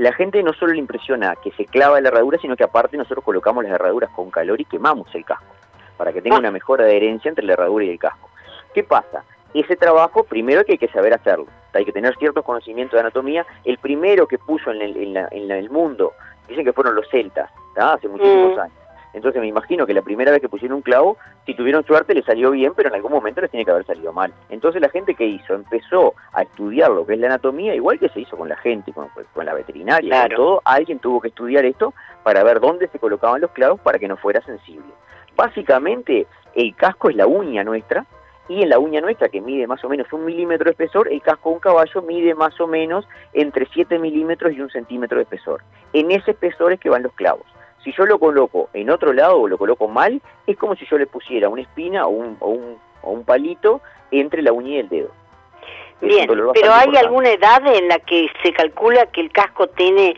la 0.00 0.14
gente 0.14 0.42
no 0.42 0.54
solo 0.54 0.72
le 0.72 0.78
impresiona 0.78 1.34
que 1.42 1.50
se 1.52 1.66
clava 1.66 2.00
la 2.00 2.08
herradura, 2.08 2.38
sino 2.38 2.56
que 2.56 2.64
aparte 2.64 2.96
nosotros 2.96 3.22
colocamos 3.22 3.64
las 3.64 3.74
herraduras 3.74 4.08
con 4.16 4.30
calor 4.30 4.58
y 4.58 4.64
quemamos 4.64 5.14
el 5.14 5.26
casco, 5.26 5.54
para 5.98 6.10
que 6.10 6.22
tenga 6.22 6.36
ah. 6.36 6.38
una 6.38 6.50
mejor 6.50 6.80
adherencia 6.80 7.28
entre 7.28 7.44
la 7.44 7.52
herradura 7.52 7.84
y 7.84 7.90
el 7.90 7.98
casco. 7.98 8.30
¿Qué 8.72 8.82
pasa? 8.82 9.24
Ese 9.52 9.76
trabajo, 9.76 10.24
primero 10.24 10.64
que 10.64 10.72
hay 10.72 10.78
que 10.78 10.88
saber 10.88 11.12
hacerlo, 11.12 11.48
hay 11.74 11.84
que 11.84 11.92
tener 11.92 12.16
ciertos 12.16 12.42
conocimientos 12.46 12.94
de 12.94 13.00
anatomía. 13.00 13.44
El 13.62 13.76
primero 13.76 14.26
que 14.26 14.38
puso 14.38 14.70
en 14.70 14.80
el, 14.80 15.70
mundo, 15.70 16.14
dicen 16.48 16.64
que 16.64 16.72
fueron 16.72 16.94
los 16.94 17.06
celtas, 17.10 17.50
hace 17.76 18.08
muchísimos 18.08 18.56
mm. 18.56 18.60
años. 18.60 18.79
Entonces 19.12 19.40
me 19.40 19.48
imagino 19.48 19.86
que 19.86 19.94
la 19.94 20.02
primera 20.02 20.30
vez 20.30 20.40
que 20.40 20.48
pusieron 20.48 20.76
un 20.76 20.82
clavo, 20.82 21.16
si 21.46 21.54
tuvieron 21.54 21.84
suerte 21.84 22.14
les 22.14 22.24
salió 22.24 22.50
bien, 22.50 22.72
pero 22.76 22.88
en 22.88 22.94
algún 22.94 23.12
momento 23.12 23.40
les 23.40 23.50
tiene 23.50 23.64
que 23.64 23.70
haber 23.70 23.84
salido 23.84 24.12
mal. 24.12 24.32
Entonces 24.48 24.80
la 24.80 24.88
gente 24.88 25.14
que 25.14 25.26
hizo 25.26 25.54
empezó 25.54 26.14
a 26.32 26.42
estudiar 26.42 26.90
lo 26.90 27.06
que 27.06 27.14
es 27.14 27.20
la 27.20 27.26
anatomía, 27.26 27.74
igual 27.74 27.98
que 27.98 28.08
se 28.10 28.20
hizo 28.20 28.36
con 28.36 28.48
la 28.48 28.56
gente, 28.56 28.92
con, 28.92 29.08
la 29.44 29.54
veterinaria, 29.54 30.28
con 30.28 30.36
todo, 30.36 30.62
alguien 30.64 30.98
tuvo 30.98 31.20
que 31.20 31.28
estudiar 31.28 31.64
esto 31.64 31.92
para 32.22 32.44
ver 32.44 32.60
dónde 32.60 32.88
se 32.88 32.98
colocaban 32.98 33.40
los 33.40 33.50
clavos 33.50 33.80
para 33.80 33.98
que 33.98 34.08
no 34.08 34.16
fuera 34.16 34.40
sensible. 34.42 34.92
Básicamente 35.36 36.26
el 36.54 36.74
casco 36.74 37.10
es 37.10 37.16
la 37.16 37.26
uña 37.26 37.64
nuestra 37.64 38.06
y 38.48 38.62
en 38.62 38.68
la 38.68 38.80
uña 38.80 39.00
nuestra, 39.00 39.28
que 39.28 39.40
mide 39.40 39.68
más 39.68 39.84
o 39.84 39.88
menos 39.88 40.12
un 40.12 40.24
milímetro 40.24 40.64
de 40.64 40.72
espesor, 40.72 41.06
el 41.06 41.22
casco 41.22 41.50
de 41.50 41.54
un 41.54 41.60
caballo 41.60 42.02
mide 42.02 42.34
más 42.34 42.60
o 42.60 42.66
menos 42.66 43.06
entre 43.32 43.66
7 43.72 43.96
milímetros 44.00 44.52
y 44.52 44.60
un 44.60 44.68
centímetro 44.70 45.18
de 45.18 45.22
espesor. 45.22 45.62
En 45.92 46.10
ese 46.10 46.32
espesor 46.32 46.72
es 46.72 46.80
que 46.80 46.90
van 46.90 47.04
los 47.04 47.12
clavos. 47.12 47.46
Si 47.84 47.92
yo 47.92 48.04
lo 48.04 48.18
coloco 48.18 48.68
en 48.74 48.90
otro 48.90 49.12
lado 49.12 49.40
o 49.40 49.48
lo 49.48 49.56
coloco 49.56 49.88
mal, 49.88 50.20
es 50.46 50.56
como 50.56 50.76
si 50.76 50.86
yo 50.86 50.98
le 50.98 51.06
pusiera 51.06 51.48
una 51.48 51.62
espina 51.62 52.06
o 52.06 52.10
un, 52.10 52.36
o 52.40 52.48
un, 52.48 52.78
o 53.02 53.10
un 53.12 53.24
palito 53.24 53.80
entre 54.10 54.42
la 54.42 54.52
uña 54.52 54.70
y 54.70 54.78
el 54.78 54.88
dedo. 54.88 55.10
Bien, 56.00 56.26
pero 56.26 56.72
¿hay 56.72 56.96
alguna 56.96 57.30
edad 57.30 57.60
en 57.66 57.88
la 57.88 57.98
que 57.98 58.28
se 58.42 58.52
calcula 58.52 59.06
que 59.06 59.20
el 59.20 59.30
casco 59.32 59.66
tiene 59.68 60.16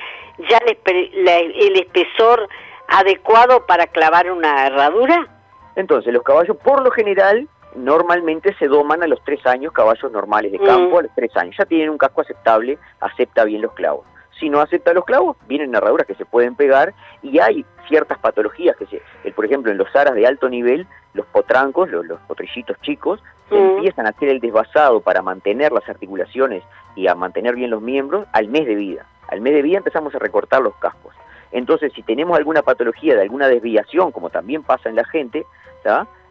ya 0.48 0.58
el 0.58 1.76
espesor 1.76 2.48
adecuado 2.88 3.66
para 3.66 3.86
clavar 3.88 4.30
una 4.30 4.66
herradura? 4.66 5.26
Entonces, 5.74 6.12
los 6.12 6.22
caballos 6.22 6.56
por 6.58 6.82
lo 6.82 6.90
general 6.90 7.48
normalmente 7.74 8.54
se 8.58 8.68
doman 8.68 9.02
a 9.02 9.06
los 9.06 9.22
tres 9.24 9.44
años, 9.46 9.72
caballos 9.72 10.12
normales 10.12 10.52
de 10.52 10.58
campo, 10.58 10.96
mm. 10.96 10.98
a 10.98 11.02
los 11.02 11.14
tres 11.14 11.36
años. 11.36 11.56
Ya 11.58 11.64
tienen 11.64 11.90
un 11.90 11.98
casco 11.98 12.20
aceptable, 12.20 12.78
acepta 13.00 13.44
bien 13.44 13.62
los 13.62 13.72
clavos. 13.72 14.06
Si 14.42 14.50
no 14.50 14.60
acepta 14.60 14.92
los 14.92 15.04
clavos, 15.04 15.36
vienen 15.46 15.72
herraduras 15.72 16.04
que 16.04 16.16
se 16.16 16.24
pueden 16.24 16.56
pegar 16.56 16.92
y 17.22 17.38
hay 17.38 17.64
ciertas 17.86 18.18
patologías 18.18 18.76
que 18.76 18.86
se, 18.86 19.00
por 19.30 19.44
ejemplo, 19.44 19.70
en 19.70 19.78
los 19.78 19.94
aras 19.94 20.14
de 20.16 20.26
alto 20.26 20.48
nivel, 20.48 20.84
los 21.14 21.26
potrancos, 21.26 21.88
los, 21.88 22.18
potrillitos 22.26 22.76
chicos, 22.80 23.22
mm. 23.50 23.54
empiezan 23.54 24.06
a 24.06 24.08
hacer 24.08 24.30
el 24.30 24.40
desvasado 24.40 25.00
para 25.00 25.22
mantener 25.22 25.70
las 25.70 25.88
articulaciones 25.88 26.64
y 26.96 27.06
a 27.06 27.14
mantener 27.14 27.54
bien 27.54 27.70
los 27.70 27.80
miembros 27.80 28.26
al 28.32 28.48
mes 28.48 28.66
de 28.66 28.74
vida. 28.74 29.06
Al 29.28 29.40
mes 29.40 29.54
de 29.54 29.62
vida 29.62 29.78
empezamos 29.78 30.12
a 30.12 30.18
recortar 30.18 30.60
los 30.60 30.74
cascos. 30.74 31.14
Entonces, 31.52 31.92
si 31.94 32.02
tenemos 32.02 32.36
alguna 32.36 32.62
patología 32.62 33.14
de 33.14 33.22
alguna 33.22 33.46
desviación, 33.46 34.10
como 34.10 34.30
también 34.30 34.64
pasa 34.64 34.88
en 34.88 34.96
la 34.96 35.04
gente, 35.04 35.46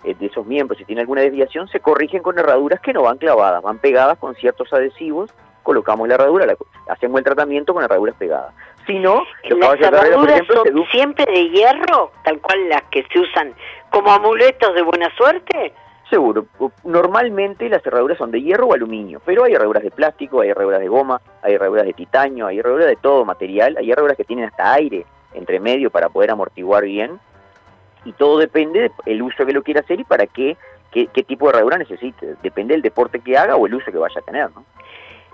eh, 0.03 0.15
de 0.19 0.25
esos 0.25 0.45
miembros, 0.45 0.79
si 0.79 0.83
tiene 0.83 0.99
alguna 0.99 1.21
desviación, 1.21 1.69
se 1.69 1.79
corrigen 1.79 2.21
con 2.21 2.37
herraduras 2.37 2.81
que 2.81 2.91
no 2.91 3.03
van 3.03 3.19
clavadas, 3.19 3.63
van 3.63 3.79
pegadas 3.79 4.17
con 4.17 4.35
ciertos 4.35 4.73
adhesivos, 4.73 5.31
colocamos 5.63 6.07
la 6.07 6.15
herradura, 6.15 6.55
hacemos 6.89 7.19
el 7.19 7.23
tratamiento 7.23 7.73
con 7.73 7.83
herraduras 7.83 8.15
pegadas. 8.15 8.53
Si 8.87 8.97
no, 8.97 9.23
los 9.49 9.59
las 9.59 9.79
herraduras 9.79 10.41
son 10.47 10.85
siempre 10.91 11.25
de 11.31 11.49
hierro, 11.49 12.11
tal 12.23 12.39
cual 12.39 12.69
las 12.69 12.83
que 12.83 13.03
se 13.11 13.19
usan 13.19 13.53
como 13.89 14.11
amuletos 14.11 14.73
de 14.73 14.81
buena 14.81 15.13
suerte. 15.15 15.73
Seguro. 16.09 16.45
Normalmente 16.83 17.69
las 17.69 17.85
herraduras 17.85 18.17
son 18.17 18.31
de 18.31 18.41
hierro 18.41 18.67
o 18.67 18.73
aluminio, 18.73 19.21
pero 19.23 19.45
hay 19.45 19.53
herraduras 19.53 19.83
de 19.83 19.91
plástico, 19.91 20.41
hay 20.41 20.49
herraduras 20.49 20.81
de 20.81 20.87
goma, 20.87 21.21
hay 21.41 21.53
herraduras 21.53 21.85
de 21.85 21.93
titanio, 21.93 22.47
hay 22.47 22.59
herraduras 22.59 22.87
de 22.87 22.97
todo 22.97 23.23
material, 23.23 23.77
hay 23.77 23.91
herraduras 23.91 24.17
que 24.17 24.25
tienen 24.25 24.45
hasta 24.45 24.73
aire 24.73 25.05
entre 25.33 25.59
medio 25.59 25.89
para 25.89 26.09
poder 26.09 26.31
amortiguar 26.31 26.83
bien. 26.83 27.19
Y 28.03 28.13
todo 28.13 28.39
depende 28.39 28.91
del 29.05 29.21
uso 29.21 29.45
que 29.45 29.53
lo 29.53 29.63
quiera 29.63 29.81
hacer 29.81 29.99
y 29.99 30.03
para 30.03 30.25
qué, 30.27 30.57
qué, 30.91 31.23
tipo 31.23 31.45
de 31.45 31.51
herradura 31.51 31.77
necesite. 31.77 32.35
Depende 32.41 32.73
del 32.73 32.81
deporte 32.81 33.19
que 33.19 33.37
haga 33.37 33.55
o 33.55 33.65
el 33.67 33.75
uso 33.75 33.91
que 33.91 33.97
vaya 33.97 34.19
a 34.19 34.23
tener, 34.23 34.49
¿no? 34.51 34.65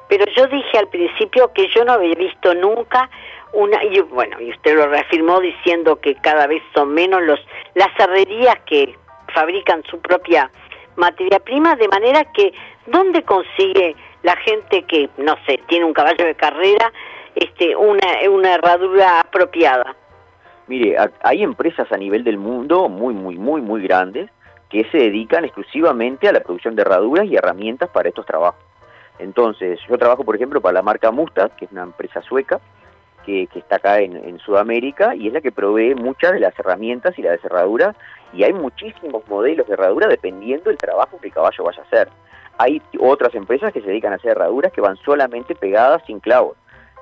Pero 0.09 0.25
yo 0.35 0.47
dije 0.47 0.77
al 0.77 0.87
principio 0.87 1.51
que 1.53 1.67
yo 1.75 1.83
no 1.85 1.93
había 1.93 2.15
visto 2.15 2.53
nunca 2.53 3.09
una 3.53 3.83
y 3.83 3.99
bueno 4.01 4.39
y 4.41 4.51
usted 4.51 4.75
lo 4.75 4.87
reafirmó 4.87 5.39
diciendo 5.39 5.99
que 6.01 6.15
cada 6.15 6.47
vez 6.47 6.61
son 6.73 6.93
menos 6.93 7.21
los 7.23 7.39
las 7.75 7.89
herrerías 7.97 8.55
que 8.65 8.93
fabrican 9.33 9.83
su 9.89 9.99
propia 10.01 10.51
materia 10.97 11.39
prima, 11.39 11.75
de 11.75 11.87
manera 11.87 12.25
que 12.33 12.53
¿dónde 12.87 13.23
consigue 13.23 13.95
la 14.23 14.35
gente 14.37 14.83
que, 14.83 15.09
no 15.17 15.35
sé, 15.45 15.59
tiene 15.67 15.85
un 15.85 15.93
caballo 15.93 16.25
de 16.25 16.35
carrera, 16.35 16.91
este, 17.35 17.75
una, 17.75 18.07
una 18.29 18.55
herradura 18.55 19.21
apropiada? 19.21 19.95
Mire, 20.67 20.97
hay 21.23 21.43
empresas 21.43 21.89
a 21.91 21.97
nivel 21.97 22.23
del 22.23 22.37
mundo 22.37 22.89
muy, 22.89 23.13
muy, 23.13 23.37
muy, 23.37 23.61
muy 23.61 23.81
grandes 23.81 24.29
que 24.69 24.83
se 24.91 24.97
dedican 24.97 25.45
exclusivamente 25.45 26.27
a 26.27 26.33
la 26.33 26.41
producción 26.41 26.75
de 26.75 26.81
herraduras 26.81 27.25
y 27.25 27.35
herramientas 27.37 27.89
para 27.89 28.09
estos 28.09 28.25
trabajos. 28.25 28.66
Entonces, 29.19 29.79
yo 29.89 29.97
trabajo, 29.97 30.23
por 30.23 30.35
ejemplo, 30.35 30.61
para 30.61 30.73
la 30.73 30.81
marca 30.81 31.11
Mustad, 31.11 31.51
que 31.51 31.65
es 31.65 31.71
una 31.71 31.83
empresa 31.83 32.21
sueca, 32.21 32.59
que, 33.27 33.49
está 33.55 33.75
acá 33.75 33.99
en, 33.99 34.39
Sudamérica 34.39 35.13
y 35.13 35.27
es 35.27 35.33
la 35.33 35.41
que 35.41 35.51
provee 35.51 35.93
muchas 35.93 36.31
de 36.31 36.39
las 36.39 36.57
herramientas 36.57 37.17
y 37.19 37.21
las 37.21 37.43
herraduras 37.43 37.95
y 38.31 38.43
hay 38.43 38.53
muchísimos 38.53 39.27
modelos 39.27 39.67
de 39.67 39.73
herradura 39.73 40.07
dependiendo 40.07 40.69
del 40.69 40.77
trabajo 40.77 41.19
que 41.19 41.27
el 41.27 41.33
caballo 41.33 41.65
vaya 41.65 41.81
a 41.81 41.85
hacer. 41.85 42.09
Hay 42.57 42.81
otras 42.99 43.35
empresas 43.35 43.73
que 43.73 43.81
se 43.81 43.87
dedican 43.87 44.13
a 44.13 44.15
hacer 44.15 44.31
herraduras 44.31 44.71
que 44.71 44.81
van 44.81 44.95
solamente 44.97 45.55
pegadas 45.55 46.01
sin 46.07 46.19
clavos. 46.19 46.55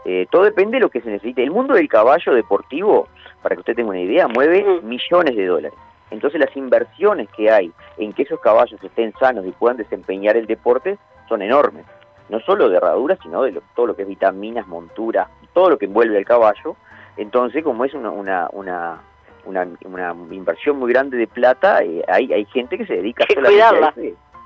Eh, 0.03 0.25
todo 0.31 0.43
depende 0.43 0.77
de 0.77 0.81
lo 0.81 0.89
que 0.89 1.01
se 1.01 1.09
necesite. 1.09 1.43
El 1.43 1.51
mundo 1.51 1.75
del 1.75 1.87
caballo 1.87 2.33
deportivo, 2.33 3.07
para 3.41 3.55
que 3.55 3.61
usted 3.61 3.75
tenga 3.75 3.89
una 3.89 4.01
idea, 4.01 4.27
mueve 4.27 4.81
millones 4.81 5.35
de 5.35 5.45
dólares. 5.45 5.77
Entonces 6.09 6.39
las 6.39 6.55
inversiones 6.57 7.29
que 7.37 7.51
hay 7.51 7.71
en 7.97 8.13
que 8.13 8.23
esos 8.23 8.39
caballos 8.39 8.83
estén 8.83 9.13
sanos 9.19 9.45
y 9.45 9.51
puedan 9.51 9.77
desempeñar 9.77 10.37
el 10.37 10.47
deporte 10.47 10.97
son 11.29 11.41
enormes 11.41 11.85
no 12.29 12.39
solo 12.41 12.69
de 12.69 12.77
herraduras, 12.77 13.19
sino 13.21 13.43
de 13.43 13.61
todo 13.75 13.87
lo 13.87 13.95
que 13.95 14.03
es 14.03 14.07
vitaminas, 14.07 14.67
montura, 14.67 15.29
todo 15.53 15.69
lo 15.69 15.77
que 15.77 15.85
envuelve 15.85 16.17
al 16.17 16.25
caballo. 16.25 16.75
Entonces, 17.17 17.63
como 17.63 17.85
es 17.85 17.93
una, 17.93 18.09
una, 18.11 18.49
una, 18.53 18.99
una, 19.45 20.15
inversión 20.31 20.77
muy 20.77 20.91
grande 20.91 21.17
de 21.17 21.27
plata, 21.27 21.81
eh, 21.83 22.03
hay, 22.07 22.33
hay 22.33 22.45
gente 22.45 22.77
que 22.77 22.85
se 22.85 22.95
dedica 22.95 23.23
a 23.23 23.27
cuidarla. 23.33 23.93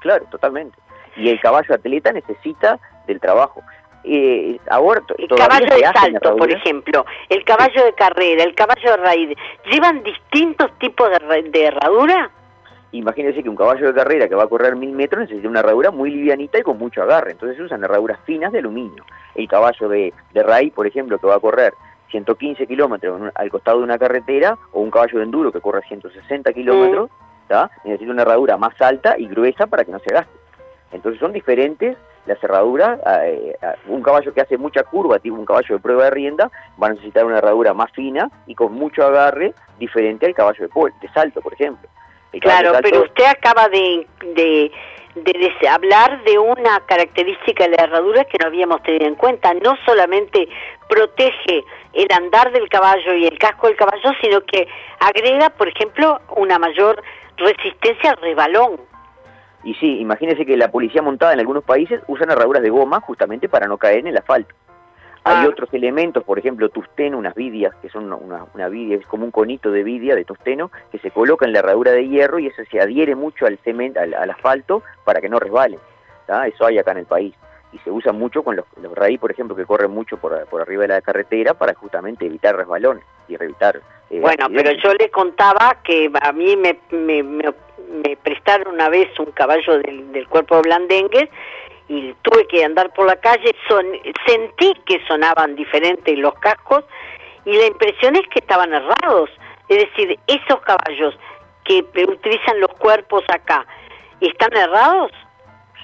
Claro, 0.02 0.26
totalmente. 0.30 0.78
Y 1.16 1.30
el 1.30 1.40
caballo 1.40 1.74
atleta 1.74 2.12
necesita 2.12 2.80
del 3.08 3.20
trabajo. 3.20 3.62
Eh, 4.04 4.58
aborto, 4.70 5.14
el 5.18 5.28
caballo 5.28 5.76
de 5.76 5.82
salto, 5.94 6.38
por 6.38 6.50
ejemplo, 6.50 7.06
el 7.28 7.44
caballo 7.44 7.84
de 7.84 7.94
carrera, 7.94 8.44
el 8.44 8.56
caballo 8.56 8.92
de 8.92 8.98
raíz, 8.98 9.38
¿llevan 9.70 10.04
distintos 10.04 10.72
tipos 10.80 11.10
de, 11.10 11.42
de 11.50 11.66
herradura? 11.66 12.32
Imagínense 12.92 13.44
que 13.44 13.50
un 13.50 13.56
caballo 13.56 13.88
de 13.88 13.94
carrera 13.94 14.28
que 14.28 14.36
va 14.36 14.44
a 14.44 14.48
correr 14.48 14.76
mil 14.76 14.92
metros 14.92 15.22
necesita 15.22 15.48
una 15.48 15.60
herradura 15.60 15.92
muy 15.92 16.10
livianita 16.10 16.58
y 16.58 16.64
con 16.64 16.78
mucho 16.78 17.04
agarre, 17.04 17.32
entonces 17.32 17.58
se 17.58 17.64
usan 17.64 17.84
herraduras 17.84 18.20
finas 18.26 18.52
de 18.52 18.60
aluminio. 18.60 19.04
El 19.36 19.48
caballo 19.48 19.90
de, 19.90 20.14
de 20.34 20.44
raíz, 20.44 20.74
por 20.74 20.88
ejemplo, 20.88 21.20
que 21.20 21.28
va 21.28 21.36
a 21.36 21.40
correr 21.40 21.74
115 22.10 22.66
kilómetros 22.66 23.32
al 23.36 23.50
costado 23.50 23.78
de 23.78 23.84
una 23.84 24.00
carretera, 24.00 24.58
o 24.72 24.82
un 24.82 24.90
caballo 24.90 25.20
de 25.20 25.26
enduro 25.26 25.52
que 25.52 25.62
corre 25.62 25.82
160 25.88 26.52
kilómetros, 26.54 27.10
necesita 27.84 28.12
una 28.12 28.22
herradura 28.22 28.58
más 28.58 28.80
alta 28.82 29.18
y 29.18 29.28
gruesa 29.28 29.68
para 29.68 29.86
que 29.86 29.92
no 29.92 30.00
se 30.00 30.12
gaste. 30.12 30.34
Entonces 30.92 31.20
son 31.20 31.34
diferentes 31.34 31.98
las 32.26 32.44
herraduras. 32.44 33.00
Eh, 33.24 33.56
un 33.88 34.02
caballo 34.02 34.34
que 34.34 34.42
hace 34.42 34.58
mucha 34.58 34.84
curva, 34.84 35.20
tipo 35.20 35.36
un 35.36 35.46
caballo 35.46 35.76
de 35.76 35.82
prueba 35.82 36.06
de 36.06 36.12
rienda, 36.12 36.52
va 36.82 36.88
a 36.88 36.92
necesitar 36.92 37.26
una 37.26 37.38
herradura 37.38 37.74
más 37.74 37.92
fina 37.92 38.30
y 38.46 38.56
con 38.56 38.74
mucho 38.74 39.04
agarre, 39.04 39.54
diferente 39.80 40.26
al 40.26 40.34
caballo 40.34 40.68
de, 40.68 40.92
de 41.02 41.14
salto, 41.14 41.42
por 41.42 41.54
ejemplo. 41.54 41.90
Claro, 42.32 42.74
pero 42.84 43.04
usted 43.04 43.26
acaba 43.26 43.68
de, 43.70 44.06
de, 44.22 44.72
de, 45.16 45.68
hablar 45.68 46.24
de 46.24 46.38
una 46.38 46.80
característica 46.86 47.64
de 47.64 47.76
la 47.76 47.84
herradura 47.84 48.26
que 48.26 48.38
no 48.40 48.48
habíamos 48.48 48.84
tenido 48.84 49.08
en 49.08 49.16
cuenta. 49.16 49.54
No 49.56 49.76
solamente 49.86 50.48
protege 50.88 51.64
el 51.94 52.08
andar 52.12 52.52
del 52.52 52.70
caballo 52.70 53.16
y 53.16 53.26
el 53.26 53.38
casco 53.40 53.68
del 53.68 53.76
caballo, 53.76 54.12
sino 54.22 54.42
que 54.42 54.68
agrega, 55.00 55.50
por 55.50 55.68
ejemplo, 55.68 56.22
una 56.36 56.60
mayor 56.60 57.02
resistencia 57.38 58.12
al 58.12 58.18
rebalón. 58.18 58.80
Y 59.64 59.74
sí, 59.76 60.00
imagínese 60.00 60.46
que 60.46 60.56
la 60.56 60.72
policía 60.72 61.02
montada 61.02 61.34
en 61.34 61.40
algunos 61.40 61.64
países 61.64 62.02
usan 62.08 62.30
herraduras 62.30 62.62
de 62.62 62.70
goma 62.70 63.02
justamente 63.02 63.50
para 63.50 63.68
no 63.68 63.78
caer 63.78 64.00
en 64.00 64.08
el 64.08 64.18
asfalto. 64.18 64.56
Hay 65.24 65.46
ah. 65.46 65.50
otros 65.50 65.70
elementos, 65.74 66.24
por 66.24 66.40
ejemplo, 66.40 66.70
tusteno, 66.70 67.18
unas 67.18 67.36
vidias, 67.36 67.76
que 67.82 67.90
son 67.90 68.12
una, 68.12 68.46
una 68.54 68.70
vidia, 68.70 68.98
es 68.98 69.06
como 69.06 69.26
un 69.26 69.32
conito 69.32 69.70
de 69.72 69.84
vidia, 69.84 70.16
de 70.16 70.24
tusteno, 70.24 70.72
que 70.92 71.00
se 71.00 71.12
coloca 71.12 71.46
en 71.46 71.54
la 71.54 71.60
herradura 71.60 71.92
de 71.92 72.08
hierro 72.08 72.40
y 72.40 72.48
eso 72.48 72.62
se 72.70 72.80
adhiere 72.80 73.16
mucho 73.16 73.46
al 73.46 73.58
cemento, 73.60 74.00
al, 74.00 74.30
asfalto, 74.30 74.82
para 75.04 75.20
que 75.20 75.30
no 75.30 75.40
resbale. 75.40 75.78
Eso 76.46 76.66
hay 76.66 76.78
acá 76.78 76.92
en 76.92 77.00
el 77.00 77.06
país. 77.06 77.34
Y 77.72 77.78
se 77.80 77.92
usa 77.92 78.12
mucho 78.12 78.44
con 78.44 78.56
los, 78.56 78.66
los 78.82 78.96
raíz, 78.96 79.20
por 79.20 79.32
ejemplo, 79.32 79.56
que 79.56 79.66
corren 79.66 79.92
mucho 79.92 80.18
por, 80.18 80.46
por 80.48 80.62
arriba 80.62 80.84
de 80.84 80.88
la 80.88 81.02
carretera 81.02 81.54
para 81.54 81.74
justamente 81.74 82.26
evitar 82.26 82.56
resbalones 82.56 83.04
y 83.28 83.36
evitar... 83.36 83.82
Eh, 84.10 84.20
bueno, 84.20 84.48
pero 84.56 84.72
yo 84.72 84.94
le 84.94 85.12
contaba 85.12 85.78
que 85.84 86.10
a 86.20 86.32
mí 86.32 86.56
me, 86.56 86.80
me, 86.92 87.22
me, 87.22 88.18
prestaron 88.24 88.74
una 88.74 88.90
vez 88.90 89.08
un 89.20 89.32
caballo 89.32 89.78
del, 89.80 90.12
del 90.12 90.28
cuerpo 90.28 90.56
de 90.56 90.62
Blandengues 90.64 91.30
y 91.90 92.14
tuve 92.22 92.48
que 92.48 92.64
andar 92.64 92.94
por 92.94 93.08
la 93.08 93.16
calle, 93.16 93.54
son, 93.68 93.84
sentí 94.26 94.74
que 94.86 95.04
sonaban 95.08 95.56
diferentes 95.56 96.18
los 96.18 96.36
cascos 96.36 96.86
y 97.46 97.58
la 97.58 97.66
impresión 97.66 98.16
es 98.16 98.28
que 98.30 98.40
estaban 98.40 98.72
errados. 98.72 99.30
Es 99.68 99.78
decir, 99.78 100.18
esos 100.28 100.62
caballos 100.62 101.18
que 101.66 101.84
utilizan 102.08 102.60
los 102.60 102.72
cuerpos 102.76 103.24
acá, 103.34 103.66
¿están 104.22 104.56
errados? 104.56 105.12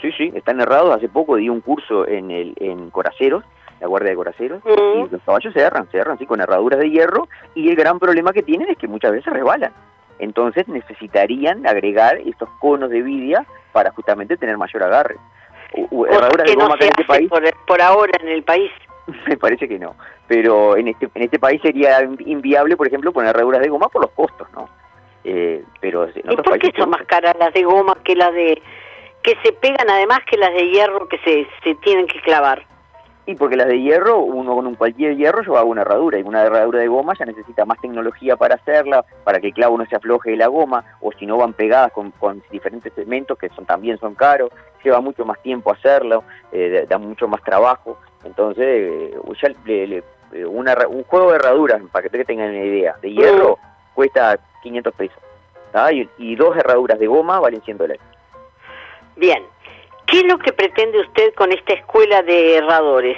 Sí, 0.02 0.12
sí, 0.12 0.32
están 0.36 0.62
errados. 0.62 0.96
Hace 0.96 1.10
poco 1.10 1.38
di 1.38 1.50
un 1.50 1.62
curso 1.62 2.08
en, 2.08 2.30
el, 2.30 2.54
en 2.58 2.92
Coraceros, 2.92 3.44
la 3.80 3.88
Guardia 3.88 4.12
de 4.12 4.16
Coraceros, 4.16 4.62
y 4.66 5.10
los 5.10 5.22
caballos 5.24 5.54
se 5.54 5.62
erran, 5.62 5.90
se 5.92 5.98
erran, 5.98 6.18
sí, 6.20 6.26
con 6.28 6.40
herraduras 6.40 6.80
de 6.80 6.90
hierro, 6.90 7.28
y 7.56 7.70
el 7.70 7.76
gran 7.76 7.98
problema 8.00 8.32
que 8.32 8.44
tienen 8.44 8.70
es 8.70 8.78
que 8.78 8.88
muchas 8.88 9.12
veces 9.12 9.34
resbalan. 9.34 9.74
Entonces 10.20 10.68
necesitarían 10.68 11.68
agregar 11.68 12.18
estos 12.26 12.50
conos 12.60 12.90
de 12.90 13.02
vidia 13.02 13.46
para 13.72 13.92
justamente 13.92 14.38
tener 14.38 14.58
mayor 14.58 14.84
agarre 14.84 15.18
herraduras 15.74 16.48
de 16.48 16.56
goma 16.56 16.76
en 16.80 16.88
este 16.88 17.04
país. 17.06 17.30
Por, 17.68 17.82
ahora 17.82 18.12
en 18.22 18.30
el 18.30 18.44
país. 18.44 18.72
Me 19.28 19.38
parece 19.38 19.68
que 19.68 19.80
no. 19.80 19.96
Pero 20.28 20.76
en 20.78 20.88
este, 20.88 21.10
en 21.14 21.24
este 21.24 21.40
país 21.40 21.62
sería 21.62 22.02
inviable, 22.20 22.76
por 22.78 22.88
ejemplo, 22.88 23.12
poner 23.12 23.30
herraduras 23.30 23.62
de 23.62 23.70
goma 23.70 23.90
por 23.90 24.02
los 24.02 24.12
costos, 24.12 24.48
¿no? 24.54 24.70
Eh, 25.24 25.64
pero 25.82 26.08
¿Y 26.08 26.36
por 26.38 26.60
qué 26.60 26.72
son 26.78 26.92
más 26.92 27.04
caras 27.08 27.36
las 27.40 27.52
de 27.54 27.64
goma 27.64 27.98
que 28.04 28.16
las 28.16 28.32
de 28.32 28.62
que 29.24 29.36
se 29.44 29.54
pegan 29.54 29.90
además 29.90 30.20
que 30.30 30.38
las 30.38 30.54
de 30.54 30.70
hierro 30.70 31.08
que 31.08 31.18
se, 31.20 31.48
se 31.64 31.74
tienen 31.76 32.06
que 32.06 32.22
clavar? 32.22 32.64
Y 33.28 33.36
porque 33.36 33.56
las 33.56 33.68
de 33.68 33.82
hierro, 33.82 34.20
uno 34.20 34.54
con 34.54 34.68
un 34.68 34.76
cualquier 34.76 35.16
hierro 35.16 35.42
lleva 35.42 35.64
una 35.64 35.82
herradura, 35.82 36.20
y 36.20 36.22
una 36.22 36.44
herradura 36.44 36.80
de 36.80 36.88
goma 36.88 37.14
ya 37.18 37.26
necesita 37.26 37.66
más 37.66 37.82
tecnología 37.82 38.36
para 38.36 38.56
hacerla, 38.56 39.04
para 39.24 39.40
que 39.40 39.48
el 39.48 39.54
clavo 39.54 39.78
no 39.80 39.86
se 39.88 39.96
afloje 39.96 40.32
de 40.32 40.38
la 40.38 40.48
goma, 40.48 40.86
o 41.02 41.12
si 41.14 41.26
no 41.26 41.38
van 41.38 41.54
pegadas 41.54 41.92
con, 41.92 42.14
diferentes 42.52 42.96
elementos 42.96 43.38
que 43.40 43.50
son 43.50 43.66
también 43.66 43.98
son 43.98 44.14
caros, 44.14 44.52
lleva 44.86 45.02
mucho 45.02 45.26
más 45.26 45.42
tiempo 45.42 45.72
hacerlo, 45.72 46.24
eh, 46.52 46.86
da 46.88 46.98
mucho 46.98 47.28
más 47.28 47.44
trabajo, 47.44 48.00
entonces 48.24 48.66
eh, 48.66 49.18
ya 49.42 49.50
le, 49.66 50.04
eh, 50.32 50.46
un 50.46 51.04
juego 51.04 51.32
de 51.32 51.36
herraduras, 51.36 51.82
para 51.92 52.08
que 52.08 52.24
tengan 52.24 52.50
una 52.50 52.64
idea, 52.64 52.96
de 53.02 53.12
hierro 53.12 53.58
cuesta 53.94 54.40
500 54.64 54.94
pesos, 54.94 55.18
y, 55.92 56.10
y, 56.18 56.36
dos 56.36 56.56
herraduras 56.56 56.98
de 57.00 57.08
goma 57.08 57.40
valen 57.40 57.62
100 57.62 57.78
dólares. 57.78 58.02
Bien, 59.18 59.44
¿Qué 60.06 60.20
es 60.20 60.26
lo 60.26 60.38
que 60.38 60.54
pretende 60.54 61.00
usted 61.02 61.34
con 61.34 61.52
esta 61.52 61.74
escuela 61.74 62.22
de 62.22 62.58
herradores? 62.58 63.18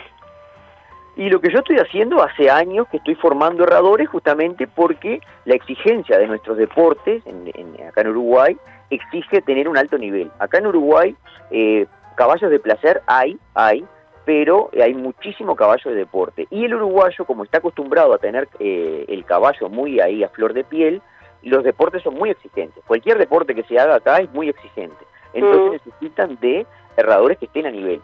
Y 1.17 1.29
lo 1.31 1.41
que 1.41 1.51
yo 1.51 1.59
estoy 1.59 1.77
haciendo 1.77 2.21
hace 2.21 2.51
años 2.51 2.87
que 2.89 2.97
estoy 2.97 3.15
formando 3.15 3.63
herradores 3.63 4.07
justamente 4.07 4.67
porque 4.67 5.19
la 5.45 5.55
exigencia 5.55 6.19
de 6.19 6.27
nuestros 6.27 6.57
deportes 6.57 7.23
en, 7.25 7.75
acá 7.87 8.01
en 8.01 8.09
Uruguay 8.09 8.55
exige 8.91 9.41
tener 9.41 9.67
un 9.67 9.79
alto 9.79 9.97
nivel. 9.97 10.29
Acá 10.37 10.59
en 10.59 10.67
Uruguay 10.67 11.15
eh, 11.49 11.87
caballos 12.15 12.51
de 12.51 12.59
placer 12.59 13.01
hay, 13.07 13.39
hay, 13.55 13.83
pero 14.25 14.69
hay 14.79 14.93
muchísimo 14.93 15.55
caballo 15.55 15.89
de 15.89 15.97
deporte. 15.97 16.45
Y 16.51 16.65
el 16.65 16.75
uruguayo, 16.75 17.25
como 17.25 17.43
está 17.43 17.57
acostumbrado 17.57 18.13
a 18.13 18.19
tener 18.19 18.47
eh, 18.59 19.05
el 19.07 19.25
caballo 19.25 19.69
muy 19.69 19.99
ahí 19.99 20.23
a 20.23 20.29
flor 20.29 20.53
de 20.53 20.63
piel, 20.63 21.01
los 21.41 21.63
deportes 21.63 22.03
son 22.03 22.13
muy 22.13 22.29
exigentes. 22.29 22.83
Cualquier 22.85 23.17
deporte 23.17 23.55
que 23.55 23.63
se 23.63 23.79
haga 23.79 23.95
acá 23.95 24.17
es 24.17 24.31
muy 24.33 24.49
exigente. 24.49 25.03
Entonces 25.33 25.81
mm. 25.81 25.89
necesitan 25.89 26.37
de 26.41 26.67
herradores 26.95 27.39
que 27.39 27.45
estén 27.45 27.65
a 27.65 27.71
nivel, 27.71 28.01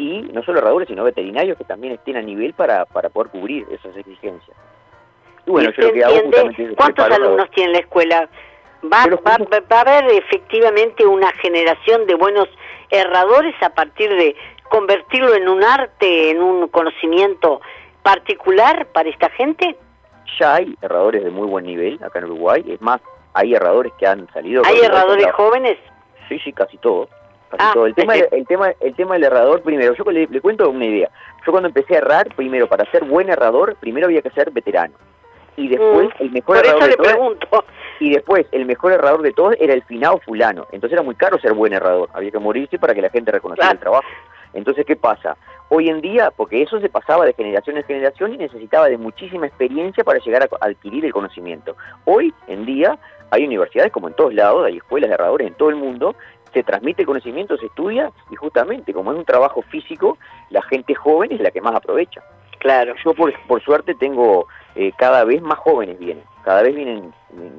Y 0.00 0.22
no 0.32 0.42
solo 0.42 0.60
herradores, 0.60 0.88
sino 0.88 1.04
veterinarios 1.04 1.58
que 1.58 1.64
también 1.64 1.92
estén 1.92 2.16
a 2.16 2.22
nivel 2.22 2.54
para, 2.54 2.86
para 2.86 3.10
poder 3.10 3.30
cubrir 3.30 3.66
esas 3.70 3.94
exigencias. 3.94 4.56
Y 5.46 5.50
bueno, 5.50 5.70
yo 5.72 5.88
lo 5.88 5.92
que 5.92 6.04
hago 6.04 6.16
justamente 6.22 6.74
¿Cuántos 6.74 7.10
alumnos 7.10 7.50
tiene 7.50 7.72
la 7.72 7.78
escuela? 7.80 8.28
¿Va, 8.82 9.04
va, 9.06 9.36
¿Va 9.70 9.76
a 9.76 9.80
haber 9.80 10.10
efectivamente 10.12 11.04
una 11.04 11.30
generación 11.32 12.06
de 12.06 12.14
buenos 12.14 12.48
herradores 12.88 13.54
a 13.62 13.74
partir 13.74 14.08
de 14.08 14.34
convertirlo 14.70 15.34
en 15.34 15.50
un 15.50 15.62
arte, 15.62 16.30
en 16.30 16.40
un 16.40 16.68
conocimiento 16.68 17.60
particular 18.02 18.86
para 18.92 19.10
esta 19.10 19.28
gente? 19.30 19.76
Ya 20.38 20.54
hay 20.54 20.74
herradores 20.80 21.24
de 21.24 21.30
muy 21.30 21.46
buen 21.46 21.66
nivel 21.66 22.02
acá 22.02 22.20
en 22.20 22.24
Uruguay, 22.26 22.64
es 22.66 22.80
más, 22.80 23.02
hay 23.34 23.54
herradores 23.54 23.92
que 23.98 24.06
han 24.06 24.26
salido... 24.32 24.62
¿Hay 24.64 24.78
herradores 24.78 25.30
jóvenes? 25.32 25.76
Sí, 26.28 26.38
sí, 26.38 26.54
casi 26.54 26.78
todo. 26.78 27.08
Ah, 27.58 27.74
el 27.84 27.94
tema, 27.94 28.14
el 28.14 28.46
tema, 28.46 28.72
el 28.80 28.94
tema 28.94 29.14
del 29.14 29.24
errador, 29.24 29.62
primero, 29.62 29.94
yo 29.94 30.04
le, 30.10 30.40
cuento 30.40 30.70
una 30.70 30.84
idea. 30.84 31.10
Yo 31.44 31.52
cuando 31.52 31.68
empecé 31.68 31.94
a 31.94 31.98
errar, 31.98 32.34
primero, 32.36 32.68
para 32.68 32.88
ser 32.90 33.04
buen 33.04 33.28
errador, 33.28 33.76
primero 33.80 34.06
había 34.06 34.22
que 34.22 34.30
ser 34.30 34.50
veterano. 34.50 34.94
Y 35.56 35.68
después, 35.68 36.08
mm, 36.08 36.22
el 36.22 36.30
mejor 36.30 36.58
errador 36.58 36.88
de 36.88 36.96
todos, 36.96 37.64
Y 37.98 38.14
después, 38.14 38.46
el 38.52 38.66
mejor 38.66 38.92
errador 38.92 39.22
de 39.22 39.32
todos 39.32 39.56
era 39.58 39.74
el 39.74 39.82
finado 39.82 40.18
fulano. 40.24 40.66
Entonces 40.72 40.92
era 40.92 41.02
muy 41.02 41.16
caro 41.16 41.38
ser 41.38 41.52
buen 41.52 41.72
errador. 41.72 42.08
Había 42.14 42.30
que 42.30 42.38
morirse 42.38 42.78
para 42.78 42.94
que 42.94 43.02
la 43.02 43.10
gente 43.10 43.30
reconociera 43.32 43.72
el 43.72 43.78
trabajo. 43.78 44.08
Entonces, 44.54 44.86
¿qué 44.86 44.96
pasa? 44.96 45.36
Hoy 45.68 45.88
en 45.88 46.00
día, 46.00 46.32
porque 46.34 46.62
eso 46.62 46.80
se 46.80 46.88
pasaba 46.88 47.24
de 47.24 47.34
generación 47.34 47.76
en 47.76 47.84
generación 47.84 48.34
y 48.34 48.38
necesitaba 48.38 48.88
de 48.88 48.96
muchísima 48.96 49.46
experiencia 49.46 50.02
para 50.02 50.18
llegar 50.18 50.42
a 50.42 50.66
adquirir 50.66 51.04
el 51.04 51.12
conocimiento. 51.12 51.76
Hoy 52.04 52.34
en 52.48 52.64
día 52.66 52.98
hay 53.30 53.44
universidades 53.44 53.92
como 53.92 54.08
en 54.08 54.14
todos 54.14 54.34
lados, 54.34 54.66
hay 54.66 54.78
escuelas 54.78 55.08
de 55.08 55.14
erradores 55.14 55.46
en 55.46 55.54
todo 55.54 55.70
el 55.70 55.76
mundo, 55.76 56.16
se 56.52 56.62
transmite 56.62 57.04
conocimiento, 57.04 57.56
se 57.56 57.66
estudia 57.66 58.10
y 58.30 58.36
justamente 58.36 58.92
como 58.92 59.12
es 59.12 59.18
un 59.18 59.24
trabajo 59.24 59.62
físico, 59.62 60.18
la 60.50 60.62
gente 60.62 60.94
joven 60.94 61.32
es 61.32 61.40
la 61.40 61.50
que 61.50 61.60
más 61.60 61.74
aprovecha. 61.74 62.22
Claro. 62.58 62.94
Yo 63.04 63.14
por, 63.14 63.32
por 63.46 63.62
suerte 63.62 63.94
tengo 63.94 64.46
eh, 64.74 64.92
cada 64.96 65.24
vez 65.24 65.40
más 65.40 65.58
jóvenes 65.58 65.98
vienen, 65.98 66.24
cada 66.44 66.62
vez 66.62 66.74
vienen 66.74 67.12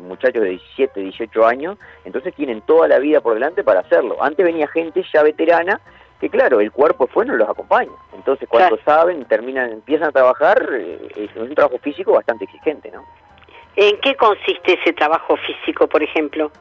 muchachos 0.08 0.44
de 0.44 0.50
17, 0.50 1.00
18 1.00 1.46
años, 1.46 1.78
entonces 2.06 2.36
tienen 2.36 2.62
toda 2.62 2.88
la 2.88 3.00
vida 3.00 3.22
por 3.22 3.34
delante 3.34 3.64
para 3.64 3.80
hacerlo. 3.80 4.22
Antes 4.22 4.46
venía 4.46 4.68
gente 4.68 5.04
ya 5.12 5.24
veterana 5.24 5.80
que 6.20 6.30
claro, 6.30 6.60
el 6.60 6.72
cuerpo 6.72 7.06
después 7.06 7.28
no 7.28 7.36
los 7.36 7.50
acompaña. 7.50 7.92
Entonces 8.14 8.48
cuando 8.48 8.78
saben, 8.86 9.26
terminan, 9.26 9.72
empiezan 9.72 10.10
a 10.10 10.12
trabajar, 10.12 10.70
eh, 10.72 11.08
es 11.16 11.36
un 11.36 11.56
trabajo 11.56 11.80
físico 11.80 12.14
bastante 12.14 12.46
exigente, 12.46 12.92
¿no? 12.92 13.04
¿En 13.76 14.00
qué 14.02 14.16
consiste 14.16 14.78
ese 14.80 14.94
trabajo 14.94 15.36
físico, 15.38 15.88
por 15.88 16.04
ejemplo? 16.04 16.52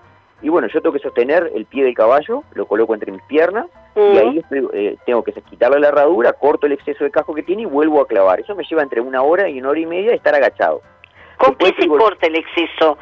Y 0.42 0.48
bueno, 0.48 0.68
yo 0.68 0.80
tengo 0.80 0.94
que 0.94 1.00
sostener 1.00 1.50
el 1.54 1.66
pie 1.66 1.84
del 1.84 1.94
caballo, 1.94 2.44
lo 2.54 2.66
coloco 2.66 2.94
entre 2.94 3.12
mis 3.12 3.22
piernas 3.22 3.66
y 3.94 4.18
ahí 4.18 4.44
eh, 4.72 4.96
tengo 5.04 5.22
que 5.22 5.32
quitarle 5.32 5.80
la 5.80 5.88
herradura, 5.88 6.32
corto 6.32 6.66
el 6.66 6.72
exceso 6.72 7.04
de 7.04 7.10
casco 7.10 7.34
que 7.34 7.42
tiene 7.42 7.62
y 7.62 7.66
vuelvo 7.66 8.00
a 8.00 8.06
clavar. 8.06 8.40
Eso 8.40 8.54
me 8.54 8.64
lleva 8.64 8.82
entre 8.82 9.00
una 9.00 9.22
hora 9.22 9.48
y 9.48 9.58
una 9.58 9.70
hora 9.70 9.80
y 9.80 9.86
media 9.86 10.10
de 10.10 10.16
estar 10.16 10.34
agachado. 10.34 10.80
¿Con 11.36 11.54
qué 11.56 11.74
se 11.78 11.88
corta 11.88 12.26
el 12.26 12.36
exceso? 12.36 12.98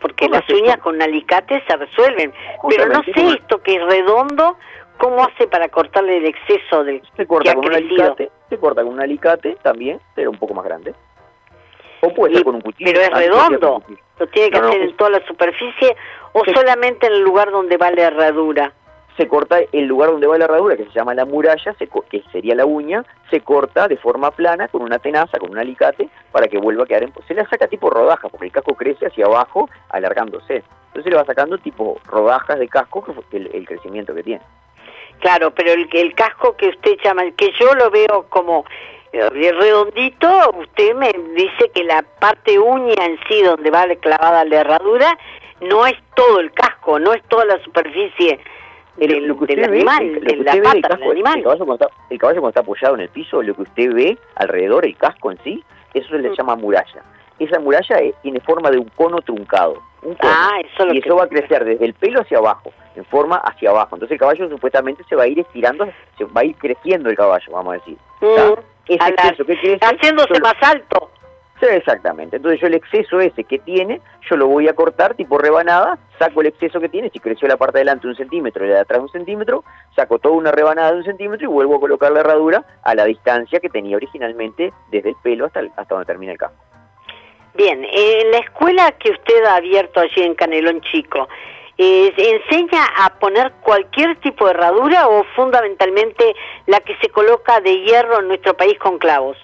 Porque 0.00 0.28
las 0.28 0.48
uñas 0.48 0.78
con 0.78 0.94
un 0.94 1.02
alicate 1.02 1.62
se 1.66 1.76
resuelven. 1.76 2.32
Pero 2.68 2.86
no 2.86 3.02
sé 3.02 3.34
esto 3.34 3.60
que 3.62 3.74
es 3.74 3.84
redondo, 3.84 4.56
¿cómo 4.98 5.24
hace 5.24 5.46
para 5.48 5.68
cortarle 5.68 6.18
el 6.18 6.26
exceso 6.26 6.84
del 6.84 7.02
se 7.16 7.26
corta 7.26 7.54
con 7.54 7.66
un 7.66 7.74
alicate, 7.74 8.30
Se 8.48 8.58
corta 8.58 8.82
con 8.82 8.94
un 8.94 9.00
alicate 9.00 9.56
también, 9.62 10.00
pero 10.14 10.30
un 10.30 10.38
poco 10.38 10.54
más 10.54 10.64
grande. 10.64 10.94
O 12.00 12.14
puede 12.14 12.34
ser 12.34 12.44
con 12.44 12.54
un 12.56 12.60
cuchillo. 12.60 12.92
Pero 12.92 13.00
es 13.02 13.10
redondo. 13.10 13.82
¿Lo 14.18 14.26
tiene 14.28 14.50
que 14.50 14.58
hacer 14.58 14.82
en 14.82 14.96
toda 14.96 15.10
la 15.10 15.26
superficie 15.26 15.96
o 16.32 16.44
solamente 16.44 17.06
en 17.06 17.14
el 17.14 17.22
lugar 17.22 17.50
donde 17.50 17.76
va 17.76 17.90
la 17.90 18.02
herradura? 18.02 18.72
Se 19.16 19.26
corta 19.26 19.58
el 19.72 19.86
lugar 19.86 20.10
donde 20.10 20.28
va 20.28 20.38
la 20.38 20.44
herradura, 20.44 20.76
que 20.76 20.84
se 20.84 20.92
llama 20.92 21.12
la 21.12 21.24
muralla, 21.24 21.74
que 21.74 22.22
sería 22.30 22.54
la 22.54 22.64
uña, 22.66 23.04
se 23.30 23.40
corta 23.40 23.88
de 23.88 23.96
forma 23.96 24.30
plana 24.30 24.68
con 24.68 24.82
una 24.82 25.00
tenaza, 25.00 25.38
con 25.38 25.50
un 25.50 25.58
alicate, 25.58 26.08
para 26.30 26.46
que 26.46 26.58
vuelva 26.58 26.84
a 26.84 26.86
quedar 26.86 27.02
en... 27.02 27.12
Se 27.26 27.34
la 27.34 27.48
saca 27.48 27.66
tipo 27.66 27.90
rodaja, 27.90 28.28
porque 28.28 28.46
el 28.46 28.52
casco 28.52 28.74
crece 28.74 29.06
hacia 29.06 29.26
abajo, 29.26 29.68
alargándose. 29.88 30.62
Entonces 30.88 31.10
le 31.10 31.16
va 31.16 31.24
sacando 31.24 31.58
tipo 31.58 32.00
rodajas 32.06 32.60
de 32.60 32.68
casco, 32.68 33.04
que 33.28 33.38
el, 33.38 33.50
el 33.52 33.66
crecimiento 33.66 34.14
que 34.14 34.22
tiene. 34.22 34.42
Claro, 35.20 35.50
pero 35.52 35.72
el, 35.72 35.88
el 35.92 36.14
casco 36.14 36.56
que 36.56 36.68
usted 36.68 36.96
llama, 37.02 37.24
que 37.36 37.50
yo 37.58 37.74
lo 37.74 37.90
veo 37.90 38.26
como 38.28 38.64
eh, 39.12 39.28
redondito, 39.30 40.28
usted 40.58 40.94
me 40.94 41.12
dice 41.34 41.70
que 41.74 41.84
la 41.84 42.02
parte 42.20 42.58
uña 42.58 42.94
en 43.04 43.18
sí, 43.28 43.42
donde 43.42 43.70
va 43.70 43.86
clavada 44.00 44.44
la 44.44 44.60
herradura, 44.60 45.18
no 45.60 45.86
es 45.86 45.94
todo 46.14 46.40
el 46.40 46.52
casco, 46.52 46.98
no 46.98 47.12
es 47.12 47.22
toda 47.24 47.44
la 47.46 47.62
superficie 47.62 48.38
del, 48.96 49.30
animal, 49.64 50.20
de 50.20 50.36
la 50.36 50.52
pata 50.62 50.96
del 50.96 51.10
animal. 51.10 51.38
El 51.38 51.44
caballo, 51.44 51.64
cuando 51.64 51.86
está, 51.86 51.96
el 52.10 52.18
caballo 52.18 52.40
cuando 52.40 52.48
está 52.48 52.60
apoyado 52.60 52.94
en 52.96 53.00
el 53.02 53.08
piso, 53.08 53.42
lo 53.42 53.54
que 53.54 53.62
usted 53.62 53.92
ve 53.92 54.18
alrededor, 54.36 54.84
el 54.84 54.96
casco 54.96 55.30
en 55.30 55.38
sí, 55.42 55.64
eso 55.94 56.08
se 56.10 56.18
le 56.18 56.30
mm. 56.30 56.34
llama 56.34 56.56
muralla. 56.56 57.02
Esa 57.38 57.60
muralla 57.60 57.96
tiene 58.22 58.40
forma 58.40 58.70
de 58.70 58.78
un 58.78 58.88
cono 58.96 59.20
truncado. 59.20 59.80
Un 60.02 60.14
cono, 60.14 60.32
ah, 60.32 60.60
eso 60.60 60.92
y 60.92 60.98
eso 60.98 61.16
va 61.16 61.24
a 61.24 61.28
crecer 61.28 61.64
desde 61.64 61.84
el 61.84 61.94
pelo 61.94 62.20
hacia 62.20 62.38
abajo, 62.38 62.72
en 62.94 63.04
forma 63.04 63.36
hacia 63.36 63.70
abajo. 63.70 63.96
Entonces 63.96 64.12
el 64.12 64.18
caballo 64.18 64.48
supuestamente 64.48 65.02
se 65.08 65.16
va 65.16 65.24
a 65.24 65.28
ir 65.28 65.38
estirando, 65.38 65.88
se 66.16 66.24
va 66.24 66.40
a 66.42 66.44
ir 66.44 66.56
creciendo 66.56 67.08
el 67.08 67.16
caballo, 67.16 67.52
vamos 67.52 67.74
a 67.74 67.78
decir. 67.78 67.96
Mm 68.20 68.77
haciéndose 68.96 70.40
más 70.40 70.54
alto. 70.62 71.10
Sí, 71.60 71.66
exactamente. 71.68 72.36
Entonces 72.36 72.60
yo 72.60 72.68
el 72.68 72.74
exceso 72.74 73.20
ese 73.20 73.42
que 73.42 73.58
tiene, 73.58 74.00
yo 74.30 74.36
lo 74.36 74.46
voy 74.46 74.68
a 74.68 74.74
cortar 74.74 75.14
tipo 75.14 75.38
rebanada, 75.38 75.98
saco 76.18 76.40
el 76.40 76.48
exceso 76.48 76.80
que 76.80 76.88
tiene, 76.88 77.10
si 77.10 77.18
creció 77.18 77.48
la 77.48 77.56
parte 77.56 77.78
de 77.78 77.80
delante 77.80 78.06
un 78.06 78.14
centímetro 78.14 78.64
y 78.64 78.68
la 78.68 78.76
de 78.76 78.80
atrás 78.82 79.00
un 79.00 79.08
centímetro, 79.08 79.64
saco 79.96 80.20
toda 80.20 80.36
una 80.36 80.52
rebanada 80.52 80.92
de 80.92 80.98
un 80.98 81.04
centímetro 81.04 81.50
y 81.50 81.52
vuelvo 81.52 81.76
a 81.76 81.80
colocar 81.80 82.12
la 82.12 82.20
herradura 82.20 82.64
a 82.82 82.94
la 82.94 83.04
distancia 83.04 83.58
que 83.58 83.68
tenía 83.68 83.96
originalmente 83.96 84.72
desde 84.92 85.10
el 85.10 85.16
pelo 85.16 85.46
hasta, 85.46 85.60
hasta 85.76 85.94
donde 85.94 86.06
termina 86.06 86.32
el 86.32 86.38
casco. 86.38 86.62
Bien, 87.54 87.84
en 87.90 88.30
la 88.30 88.38
escuela 88.38 88.92
que 88.92 89.10
usted 89.10 89.44
ha 89.46 89.56
abierto 89.56 89.98
allí 89.98 90.22
en 90.22 90.36
Canelón 90.36 90.80
Chico, 90.82 91.28
eh, 91.78 92.12
¿enseña 92.16 92.84
a 92.98 93.10
poner 93.18 93.52
cualquier 93.62 94.16
tipo 94.20 94.44
de 94.44 94.50
herradura 94.50 95.08
o 95.08 95.24
fundamentalmente 95.36 96.34
la 96.66 96.80
que 96.80 96.96
se 96.96 97.08
coloca 97.08 97.60
de 97.60 97.80
hierro 97.82 98.18
en 98.18 98.28
nuestro 98.28 98.56
país 98.56 98.78
con 98.78 98.98
clavos? 98.98 99.38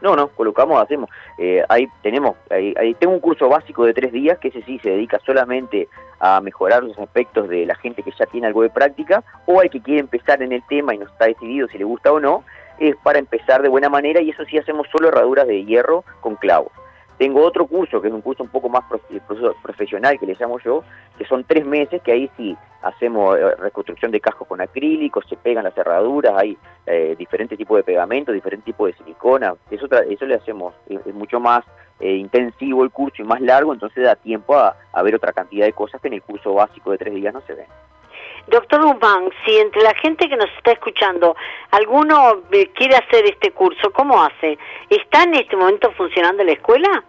No, 0.00 0.14
no, 0.14 0.28
colocamos, 0.28 0.80
hacemos. 0.80 1.10
Eh, 1.38 1.62
ahí 1.68 1.88
tenemos, 2.02 2.36
ahí, 2.50 2.94
tengo 2.98 3.14
un 3.14 3.20
curso 3.20 3.48
básico 3.48 3.84
de 3.84 3.94
tres 3.94 4.12
días 4.12 4.38
que 4.38 4.48
ese 4.48 4.62
sí 4.62 4.78
se 4.80 4.90
dedica 4.90 5.20
solamente 5.24 5.88
a 6.20 6.40
mejorar 6.40 6.82
los 6.82 6.98
aspectos 6.98 7.48
de 7.48 7.66
la 7.66 7.74
gente 7.76 8.02
que 8.02 8.12
ya 8.16 8.26
tiene 8.26 8.48
algo 8.48 8.62
de 8.62 8.70
práctica 8.70 9.22
o 9.46 9.60
al 9.60 9.70
que 9.70 9.80
quiere 9.80 10.00
empezar 10.00 10.42
en 10.42 10.52
el 10.52 10.62
tema 10.68 10.94
y 10.94 10.98
no 10.98 11.06
está 11.06 11.26
decidido 11.26 11.68
si 11.68 11.78
le 11.78 11.84
gusta 11.84 12.12
o 12.12 12.20
no, 12.20 12.44
es 12.78 12.96
para 12.96 13.18
empezar 13.18 13.62
de 13.62 13.68
buena 13.68 13.88
manera 13.88 14.20
y 14.20 14.30
eso 14.30 14.44
sí 14.44 14.58
hacemos 14.58 14.86
solo 14.90 15.08
herraduras 15.08 15.46
de 15.46 15.64
hierro 15.64 16.04
con 16.20 16.36
clavos. 16.36 16.72
Tengo 17.18 17.44
otro 17.44 17.66
curso, 17.66 18.00
que 18.00 18.06
es 18.06 18.14
un 18.14 18.20
curso 18.20 18.44
un 18.44 18.48
poco 18.48 18.68
más 18.68 18.84
eh, 19.10 19.20
profesional, 19.60 20.18
que 20.20 20.26
le 20.26 20.36
llamo 20.38 20.60
yo, 20.60 20.84
que 21.18 21.24
son 21.24 21.42
tres 21.42 21.66
meses, 21.66 22.00
que 22.00 22.12
ahí 22.12 22.30
sí 22.36 22.56
hacemos 22.82 23.36
eh, 23.36 23.56
reconstrucción 23.56 24.12
de 24.12 24.20
cascos 24.20 24.46
con 24.46 24.60
acrílicos, 24.60 25.26
se 25.28 25.36
pegan 25.36 25.64
las 25.64 25.74
cerraduras, 25.74 26.32
hay 26.36 26.56
eh, 26.86 27.16
diferentes 27.18 27.58
tipos 27.58 27.76
de 27.76 27.82
pegamento, 27.82 28.30
diferentes 28.30 28.66
tipos 28.66 28.86
de 28.86 28.96
silicona. 28.98 29.54
Eso, 29.68 29.86
eso 30.08 30.26
le 30.26 30.36
hacemos, 30.36 30.74
es, 30.88 31.14
mucho 31.14 31.40
más 31.40 31.64
intensivo 32.00 32.84
el 32.84 32.90
curso 32.92 33.22
y 33.22 33.24
más 33.24 33.40
largo, 33.40 33.72
entonces 33.72 34.04
da 34.04 34.14
tiempo 34.14 34.54
a 34.54 35.02
ver 35.02 35.16
otra 35.16 35.32
cantidad 35.32 35.66
de 35.66 35.72
cosas 35.72 36.00
que 36.00 36.06
en 36.06 36.14
el 36.14 36.22
curso 36.22 36.54
básico 36.54 36.92
de 36.92 36.98
tres 36.98 37.12
días 37.12 37.34
no 37.34 37.40
se 37.40 37.54
ven. 37.54 37.66
Doctor 38.50 38.82
Guzmán, 38.82 39.30
si 39.44 39.56
entre 39.58 39.82
la 39.82 39.94
gente 39.94 40.28
que 40.28 40.36
nos 40.36 40.50
está 40.56 40.72
escuchando, 40.72 41.36
alguno 41.70 42.42
eh, 42.50 42.70
quiere 42.74 42.96
hacer 42.96 43.26
este 43.26 43.50
curso, 43.50 43.90
¿cómo 43.92 44.22
hace? 44.22 44.58
¿Está 44.88 45.24
en 45.24 45.34
este 45.34 45.56
momento 45.56 45.90
funcionando 45.92 46.42
la 46.42 46.52
escuela? 46.52 47.04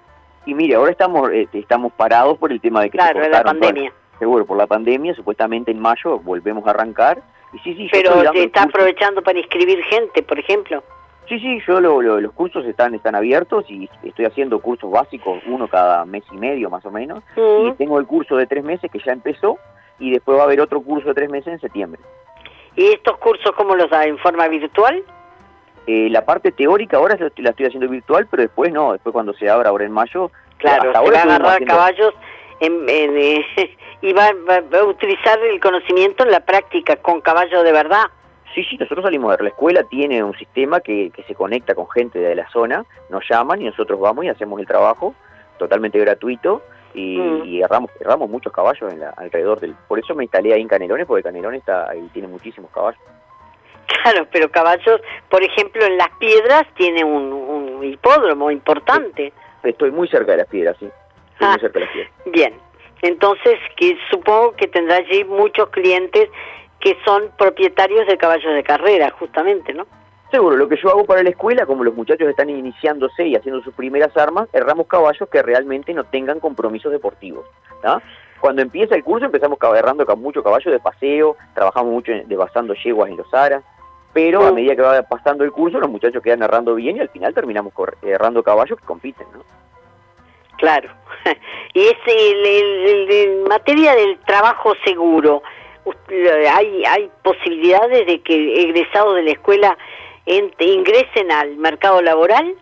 Y 0.46 0.54
mire, 0.54 0.76
ahora 0.76 0.92
estamos 0.92 1.30
eh, 1.32 1.48
estamos 1.54 1.94
parados 1.94 2.38
por 2.38 2.52
el 2.52 2.60
tema 2.60 2.82
de 2.82 2.90
que 2.90 2.98
claro, 2.98 3.24
se 3.24 3.30
la 3.30 3.44
pandemia. 3.44 3.94
seguro, 4.18 4.46
por 4.46 4.58
la 4.58 4.68
pandemia, 4.68 5.14
supuestamente 5.16 5.72
en 5.72 5.80
mayo 5.80 6.20
volvemos 6.20 6.66
a 6.68 6.72
arrancar. 6.72 7.22
Y 7.54 7.60
sí, 7.60 7.74
sí, 7.76 7.90
Pero 7.92 8.32
te 8.32 8.44
está 8.44 8.64
aprovechando 8.64 9.22
para 9.22 9.40
inscribir 9.40 9.82
gente, 9.84 10.22
por 10.24 10.38
ejemplo. 10.40 10.84
Sí, 11.28 11.40
sí, 11.40 11.62
yo 11.68 11.80
los 11.80 12.34
cursos 12.34 12.66
están 12.66 12.96
están 12.96 13.16
abiertos 13.16 13.64
y 13.70 13.88
estoy 14.04 14.26
haciendo 14.26 14.60
cursos 14.60 14.90
básicos, 14.90 15.42
uno 15.46 15.68
cada 15.68 16.04
mes 16.04 16.24
y 16.32 16.38
medio 16.38 16.70
más 16.72 16.84
o 16.86 16.92
menos. 16.92 17.24
Mm. 17.36 17.68
Y 17.68 17.74
tengo 17.74 18.00
el 18.00 18.08
curso 18.08 18.36
de 18.36 18.48
tres 18.48 18.64
meses 18.64 18.92
que 18.92 19.00
ya 19.00 19.14
empezó 19.14 19.60
y 20.00 20.12
después 20.12 20.38
va 20.38 20.42
a 20.42 20.46
haber 20.46 20.62
otro 20.62 20.82
curso 20.82 21.10
de 21.10 21.14
tres 21.14 21.30
meses 21.30 21.54
en 21.54 21.60
septiembre. 21.60 22.02
¿Y 22.76 22.88
estos 22.94 23.18
cursos 23.18 23.52
cómo 23.56 23.76
los 23.76 23.90
da? 23.90 24.06
¿En 24.06 24.18
forma 24.18 24.48
virtual? 24.48 25.04
Eh, 25.88 26.08
la 26.10 26.24
parte 26.26 26.52
teórica 26.52 26.98
ahora 26.98 27.18
la 27.38 27.50
estoy 27.50 27.66
haciendo 27.66 27.90
virtual, 27.90 28.28
pero 28.30 28.44
después 28.44 28.72
no, 28.72 28.94
después 28.94 29.12
cuando 29.12 29.34
se 29.34 29.50
abra 29.50 29.70
ahora 29.70 29.86
en 29.86 29.92
mayo. 29.92 30.32
Claro, 30.58 30.94
se 30.94 31.12
va 31.12 31.20
a 31.20 31.24
agarrar 31.24 31.66
caballos 31.66 32.14
en, 32.60 32.88
eh, 32.88 33.46
y 34.02 34.14
va, 34.14 34.28
a 34.28 34.84
utilizar 34.84 35.40
el 35.40 35.60
conocimiento 35.60 36.24
en 36.24 36.32
la 36.32 36.42
práctica 36.42 36.96
con 36.98 37.22
caballos 37.22 37.64
de 37.64 37.72
verdad. 37.72 38.04
Sí, 38.54 38.64
sí, 38.64 38.78
nosotros 38.78 39.04
salimos 39.04 39.38
de 39.38 39.44
la 39.44 39.50
escuela, 39.50 39.84
tiene 39.84 40.24
un 40.24 40.36
sistema 40.38 40.80
que, 40.80 41.12
que 41.12 41.24
se 41.24 41.36
conecta 41.36 41.76
con 41.76 41.90
gente 41.90 42.20
de 42.20 42.36
la 42.36 42.50
zona, 42.50 42.84
nos 43.10 43.24
llaman 43.30 43.62
y 43.62 43.66
nosotros 43.66 44.00
vamos 44.00 44.26
y 44.26 44.30
hacemos 44.30 44.60
el 44.60 44.66
trabajo 44.66 45.14
totalmente 45.58 46.00
gratuito 46.00 46.64
y, 46.94 47.18
mm. 47.18 47.46
y 47.46 47.62
erramos, 47.62 47.92
erramos, 48.00 48.30
muchos 48.30 48.52
caballos 48.52 48.92
en 48.92 49.00
la, 49.00 49.10
alrededor 49.12 49.60
del... 49.60 49.76
Por 49.88 50.00
eso 50.00 50.16
me 50.16 50.24
instalé 50.24 50.54
ahí 50.54 50.62
en 50.62 50.68
Canelones, 50.68 51.06
porque 51.06 51.24
Canelones 51.24 51.60
está, 51.60 51.90
ahí 51.90 52.10
tiene 52.14 52.28
muchísimos 52.28 52.72
caballos. 52.72 53.00
Claro, 53.88 54.28
pero 54.32 54.50
caballos, 54.50 55.02
por 55.30 55.44
ejemplo, 55.44 55.84
en 55.86 55.98
las 55.98 56.10
piedras 56.20 56.64
tiene 56.76 57.04
un, 57.04 57.34
un 57.34 57.84
hipódromo 57.84 58.52
importante. 58.52 59.34
Estoy 59.64 59.92
muy 59.92 60.08
cerca 60.08 60.32
de 60.34 60.38
las 60.40 60.48
piedras, 60.48 60.78
sí. 60.80 60.90
Estoy 61.34 61.48
muy 61.48 61.56
ah, 61.56 61.60
cerca 61.60 61.80
de 61.80 61.86
las 61.86 61.94
piedras. 61.94 62.14
Bien, 62.26 62.54
entonces 63.02 63.60
que 63.76 63.98
supongo 64.10 64.54
que 64.54 64.68
tendrá 64.68 64.98
allí 64.98 65.24
muchos 65.24 65.70
clientes 65.70 66.30
que 66.80 66.98
son 67.04 67.30
propietarios 67.38 68.08
de 68.08 68.18
caballos 68.18 68.54
de 68.54 68.64
carrera, 68.64 69.10
justamente, 69.12 69.74
¿no? 69.74 69.86
Seguro, 70.32 70.56
lo 70.58 70.70
que 70.70 70.78
yo 70.78 70.90
hago 70.90 71.06
para 71.06 71.24
la 71.24 71.30
escuela, 71.30 71.66
como 71.66 71.84
los 71.84 71.96
muchachos 71.96 72.28
están 72.28 72.50
iniciándose 72.52 73.28
y 73.28 73.36
haciendo 73.36 73.64
sus 73.64 73.74
primeras 73.74 74.16
armas, 74.16 74.48
erramos 74.54 74.86
caballos 74.86 75.28
que 75.30 75.42
realmente 75.42 75.92
no 75.94 76.04
tengan 76.04 76.40
compromisos 76.40 76.92
deportivos. 76.92 77.46
Cuando 78.40 78.62
empieza 78.62 78.96
el 78.96 79.04
curso 79.04 79.26
empezamos 79.26 79.58
errando 79.76 80.06
mucho 80.16 80.44
caballo 80.44 80.72
de 80.72 80.80
paseo, 80.80 81.36
trabajamos 81.56 81.92
mucho 81.92 82.12
devastando 82.26 82.74
yeguas 82.76 83.10
en 83.10 83.18
los 83.18 83.34
aras, 83.34 83.64
pero 84.14 84.46
a 84.46 84.52
medida 84.52 84.76
que 84.76 84.82
va 84.82 85.02
pasando 85.04 85.44
el 85.44 85.52
curso 85.52 85.80
los 85.80 85.90
muchachos 85.90 86.22
quedan 86.22 86.44
errando 86.44 86.76
bien 86.76 86.98
y 86.98 87.00
al 87.00 87.10
final 87.10 87.34
terminamos 87.34 87.74
errando 88.04 88.44
caballos 88.44 88.80
que 88.80 88.86
compiten. 88.86 89.28
¿no? 89.34 89.44
Claro. 90.58 90.90
y 91.74 91.82
es 91.82 91.98
en 92.06 93.44
materia 93.48 93.96
del 93.96 94.20
trabajo 94.20 94.74
seguro, 94.86 95.42
hay, 96.52 96.84
hay 96.86 97.12
posibilidades 97.24 98.06
de 98.06 98.22
que 98.22 98.64
egresados 98.64 99.16
de 99.16 99.24
la 99.24 99.32
escuela 99.32 99.78
ingresen 100.30 101.32
al 101.32 101.58
mercado 101.58 102.02
laboral? 102.02 102.56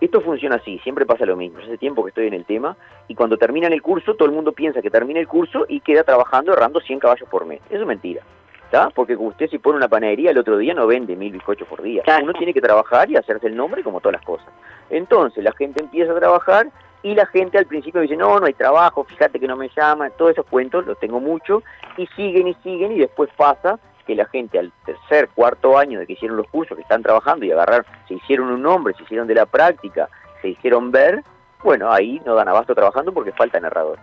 Esto 0.00 0.20
funciona 0.20 0.56
así, 0.56 0.78
siempre 0.80 1.04
pasa 1.04 1.26
lo 1.26 1.36
mismo. 1.36 1.58
Hace 1.58 1.76
tiempo 1.76 2.04
que 2.04 2.10
estoy 2.10 2.28
en 2.28 2.34
el 2.34 2.44
tema 2.44 2.76
y 3.08 3.14
cuando 3.14 3.36
terminan 3.36 3.72
el 3.72 3.82
curso, 3.82 4.14
todo 4.14 4.28
el 4.28 4.34
mundo 4.34 4.52
piensa 4.52 4.80
que 4.80 4.90
termina 4.90 5.18
el 5.18 5.26
curso 5.26 5.66
y 5.68 5.80
queda 5.80 6.04
trabajando 6.04 6.52
errando 6.52 6.80
100 6.80 7.00
caballos 7.00 7.28
por 7.28 7.46
mes. 7.46 7.60
Eso 7.68 7.80
es 7.80 7.86
mentira. 7.86 8.22
¿está? 8.68 8.90
Porque 8.90 9.16
usted 9.16 9.48
si 9.48 9.58
pone 9.58 9.78
una 9.78 9.88
panadería 9.88 10.30
el 10.30 10.38
otro 10.38 10.58
día 10.58 10.74
no 10.74 10.86
vende 10.86 11.16
mil 11.16 11.32
bizcochos 11.32 11.66
por 11.66 11.82
día. 11.82 12.02
Uno 12.22 12.32
tiene 12.34 12.54
que 12.54 12.60
trabajar 12.60 13.10
y 13.10 13.16
hacerse 13.16 13.46
el 13.46 13.56
nombre 13.56 13.82
como 13.82 14.00
todas 14.00 14.14
las 14.14 14.24
cosas. 14.24 14.48
Entonces 14.90 15.42
la 15.42 15.52
gente 15.52 15.80
empieza 15.80 16.12
a 16.12 16.18
trabajar 16.18 16.68
y 17.02 17.14
la 17.14 17.26
gente 17.26 17.58
al 17.58 17.66
principio 17.66 18.00
dice, 18.00 18.16
no, 18.16 18.38
no 18.38 18.46
hay 18.46 18.54
trabajo, 18.54 19.04
fíjate 19.04 19.40
que 19.40 19.46
no 19.46 19.56
me 19.56 19.70
llama, 19.76 20.10
todos 20.10 20.32
esos 20.32 20.46
cuentos 20.46 20.86
los 20.86 20.98
tengo 20.98 21.20
mucho 21.20 21.62
y 21.96 22.06
siguen 22.08 22.48
y 22.48 22.54
siguen 22.62 22.92
y 22.92 22.98
después 22.98 23.30
pasa 23.36 23.78
que 24.08 24.14
la 24.14 24.24
gente 24.24 24.58
al 24.58 24.72
tercer, 24.86 25.28
cuarto 25.34 25.76
año 25.76 26.00
de 26.00 26.06
que 26.06 26.14
hicieron 26.14 26.38
los 26.38 26.48
cursos, 26.48 26.74
que 26.74 26.82
están 26.82 27.02
trabajando 27.02 27.44
y 27.44 27.52
agarrar, 27.52 27.84
se 28.08 28.14
hicieron 28.14 28.48
un 28.48 28.62
nombre, 28.62 28.94
se 28.94 29.02
hicieron 29.02 29.28
de 29.28 29.34
la 29.34 29.44
práctica, 29.44 30.08
se 30.40 30.48
hicieron 30.48 30.90
ver, 30.90 31.22
bueno, 31.62 31.92
ahí 31.92 32.18
no 32.24 32.34
dan 32.34 32.48
abasto 32.48 32.74
trabajando 32.74 33.12
porque 33.12 33.32
falta 33.32 33.60
narrador. 33.60 33.98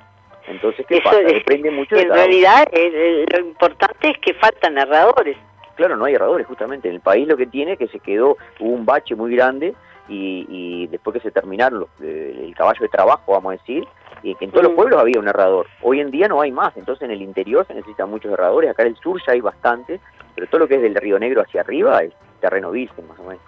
Entonces, 0.48 0.86
¿qué 0.88 1.02
pasa? 1.02 1.18
Depende 1.18 1.72
mucho 1.72 1.96
En 1.96 2.10
realidad, 2.10 2.68
lo 2.72 3.40
importante 3.40 4.12
es 4.12 4.20
que 4.20 4.36
faltan 4.36 4.76
narradores. 4.76 5.38
Claro, 5.74 5.98
no 5.98 6.06
hay 6.06 6.14
narradores, 6.14 6.46
justamente. 6.46 6.88
En 6.88 6.96
el 6.96 7.02
país 7.02 7.28
lo 7.28 7.36
que 7.36 7.48
tiene 7.48 7.74
es 7.74 7.80
que 7.80 7.88
se 7.88 8.00
quedó, 8.00 8.38
hubo 8.60 8.70
un 8.70 8.86
bache 8.86 9.16
muy 9.16 9.36
grande 9.36 9.74
y, 10.08 10.88
después 10.88 11.16
que 11.16 11.22
se 11.22 11.32
terminaron 11.32 11.88
el 12.00 12.54
caballo 12.56 12.80
de 12.80 12.90
trabajo, 12.90 13.34
vamos 13.34 13.54
a 13.54 13.58
decir, 13.58 13.86
y 14.24 14.36
que 14.36 14.46
en 14.46 14.52
todos 14.52 14.66
los 14.66 14.74
pueblos 14.74 15.00
había 15.00 15.20
un 15.20 15.26
narrador. 15.26 15.68
Hoy 15.82 16.00
en 16.00 16.12
día 16.12 16.28
no 16.28 16.42
hay 16.42 16.52
más, 16.52 16.76
entonces 16.78 17.04
en 17.04 17.12
el 17.12 17.22
interior 17.22 17.66
se 17.68 17.74
necesitan 17.74 18.10
muchos 18.10 18.32
narradores, 18.32 18.70
acá 18.70 18.84
en 18.84 18.90
el 18.90 18.98
sur 18.98 19.22
ya 19.26 19.34
hay 19.34 19.42
bastante, 19.42 20.00
pero 20.36 20.48
todo 20.48 20.60
lo 20.60 20.68
que 20.68 20.76
es 20.76 20.82
del 20.82 20.96
Río 20.96 21.20
Negro 21.20 21.42
hacia 21.42 21.62
arriba 21.62 22.04
es 22.04 22.14
terreno 22.40 22.72
virgen, 22.72 23.08
más 23.08 23.20
o 23.20 23.24
menos. 23.24 23.44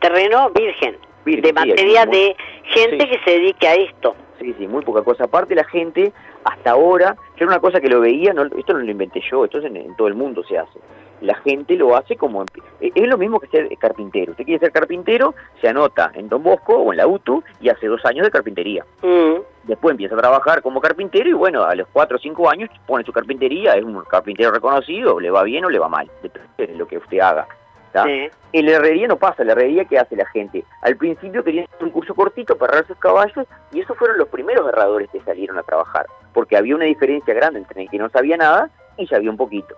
Terreno 0.00 0.50
virgen, 0.50 0.96
de 1.24 1.52
materia 1.52 2.06
de 2.06 2.36
gente 2.64 3.08
que 3.08 3.18
se 3.24 3.30
dedique 3.38 3.68
a 3.68 3.74
esto. 3.74 4.16
Sí, 4.40 4.54
sí, 4.58 4.66
muy 4.66 4.82
poca 4.82 5.02
cosa. 5.02 5.24
Aparte 5.24 5.54
la 5.54 5.64
gente, 5.64 6.12
hasta 6.42 6.72
ahora, 6.72 7.14
yo 7.36 7.44
era 7.44 7.46
una 7.46 7.60
cosa 7.60 7.80
que 7.80 7.88
lo 7.88 8.00
veía, 8.00 8.32
no, 8.32 8.42
esto 8.44 8.72
no 8.72 8.80
lo 8.80 8.90
inventé 8.90 9.20
yo, 9.30 9.44
esto 9.44 9.58
en 9.60 9.94
todo 9.96 10.08
el 10.08 10.14
mundo 10.14 10.42
se 10.42 10.58
hace 10.58 10.80
la 11.22 11.34
gente 11.36 11.76
lo 11.76 11.96
hace 11.96 12.16
como... 12.16 12.44
Eh, 12.80 12.90
es 12.94 13.08
lo 13.08 13.16
mismo 13.16 13.40
que 13.40 13.46
ser 13.46 13.68
carpintero. 13.78 14.32
Usted 14.32 14.44
quiere 14.44 14.60
ser 14.60 14.72
carpintero, 14.72 15.34
se 15.60 15.68
anota 15.68 16.10
en 16.14 16.28
Don 16.28 16.42
Bosco 16.42 16.76
o 16.76 16.92
en 16.92 16.98
la 16.98 17.06
UTU 17.06 17.42
y 17.60 17.68
hace 17.68 17.86
dos 17.86 18.04
años 18.04 18.24
de 18.24 18.30
carpintería. 18.30 18.84
Mm. 19.02 19.40
Después 19.64 19.92
empieza 19.92 20.14
a 20.16 20.18
trabajar 20.18 20.60
como 20.60 20.80
carpintero 20.80 21.28
y 21.28 21.32
bueno, 21.32 21.62
a 21.62 21.74
los 21.74 21.86
cuatro 21.92 22.16
o 22.16 22.20
cinco 22.20 22.50
años 22.50 22.68
pone 22.86 23.04
su 23.04 23.12
carpintería, 23.12 23.74
es 23.74 23.84
un 23.84 24.02
carpintero 24.02 24.50
reconocido, 24.50 25.20
le 25.20 25.30
va 25.30 25.44
bien 25.44 25.64
o 25.64 25.70
le 25.70 25.78
va 25.78 25.88
mal, 25.88 26.10
depende 26.22 26.72
de 26.72 26.74
lo 26.74 26.86
que 26.86 26.98
usted 26.98 27.20
haga. 27.20 27.46
En 27.94 28.66
la 28.66 28.72
herrería 28.72 29.06
no 29.06 29.16
pasa, 29.16 29.44
la 29.44 29.52
herrería 29.52 29.84
¿qué 29.84 29.98
hace 29.98 30.16
la 30.16 30.26
gente? 30.26 30.64
Al 30.80 30.96
principio 30.96 31.44
querían 31.44 31.66
un 31.80 31.90
curso 31.90 32.14
cortito 32.14 32.56
para 32.56 32.72
herrar 32.72 32.86
sus 32.86 32.96
caballos 32.96 33.46
y 33.70 33.80
esos 33.80 33.96
fueron 33.96 34.18
los 34.18 34.28
primeros 34.28 34.66
herradores 34.66 35.10
que 35.10 35.20
salieron 35.20 35.58
a 35.58 35.62
trabajar, 35.62 36.06
porque 36.32 36.56
había 36.56 36.74
una 36.74 36.86
diferencia 36.86 37.34
grande 37.34 37.60
entre 37.60 37.82
el 37.82 37.90
que 37.90 37.98
no 37.98 38.08
sabía 38.08 38.36
nada 38.36 38.70
y 38.96 39.06
ya 39.06 39.18
había 39.18 39.30
un 39.30 39.36
poquito 39.36 39.76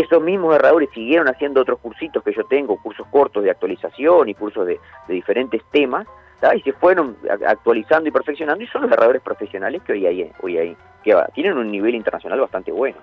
esos 0.00 0.22
mismos 0.22 0.54
erradores 0.54 0.90
siguieron 0.92 1.28
haciendo 1.28 1.62
otros 1.62 1.78
cursitos 1.78 2.22
que 2.22 2.32
yo 2.32 2.44
tengo, 2.44 2.76
cursos 2.82 3.06
cortos 3.10 3.42
de 3.42 3.50
actualización 3.50 4.28
y 4.28 4.34
cursos 4.34 4.66
de, 4.66 4.78
diferentes 5.08 5.62
temas, 5.70 6.06
y 6.54 6.60
se 6.60 6.72
fueron 6.74 7.16
actualizando 7.46 8.08
y 8.08 8.12
perfeccionando, 8.12 8.62
y 8.62 8.66
son 8.66 8.82
los 8.82 8.92
erradores 8.92 9.22
profesionales 9.22 9.82
que 9.82 9.92
hoy 9.92 10.06
hay, 10.06 10.30
hoy 10.42 10.58
hay 10.58 10.76
que 11.02 11.16
tienen 11.34 11.56
un 11.56 11.70
nivel 11.70 11.94
internacional 11.94 12.40
bastante 12.40 12.72
bueno. 12.72 12.98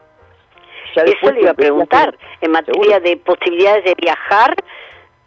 Eso 0.93 1.31
le 1.31 1.41
iba 1.41 1.51
a 1.51 1.55
preguntar, 1.55 2.15
en 2.41 2.51
materia 2.51 2.99
de 2.99 3.17
posibilidades 3.17 3.85
de 3.85 3.95
viajar, 3.95 4.53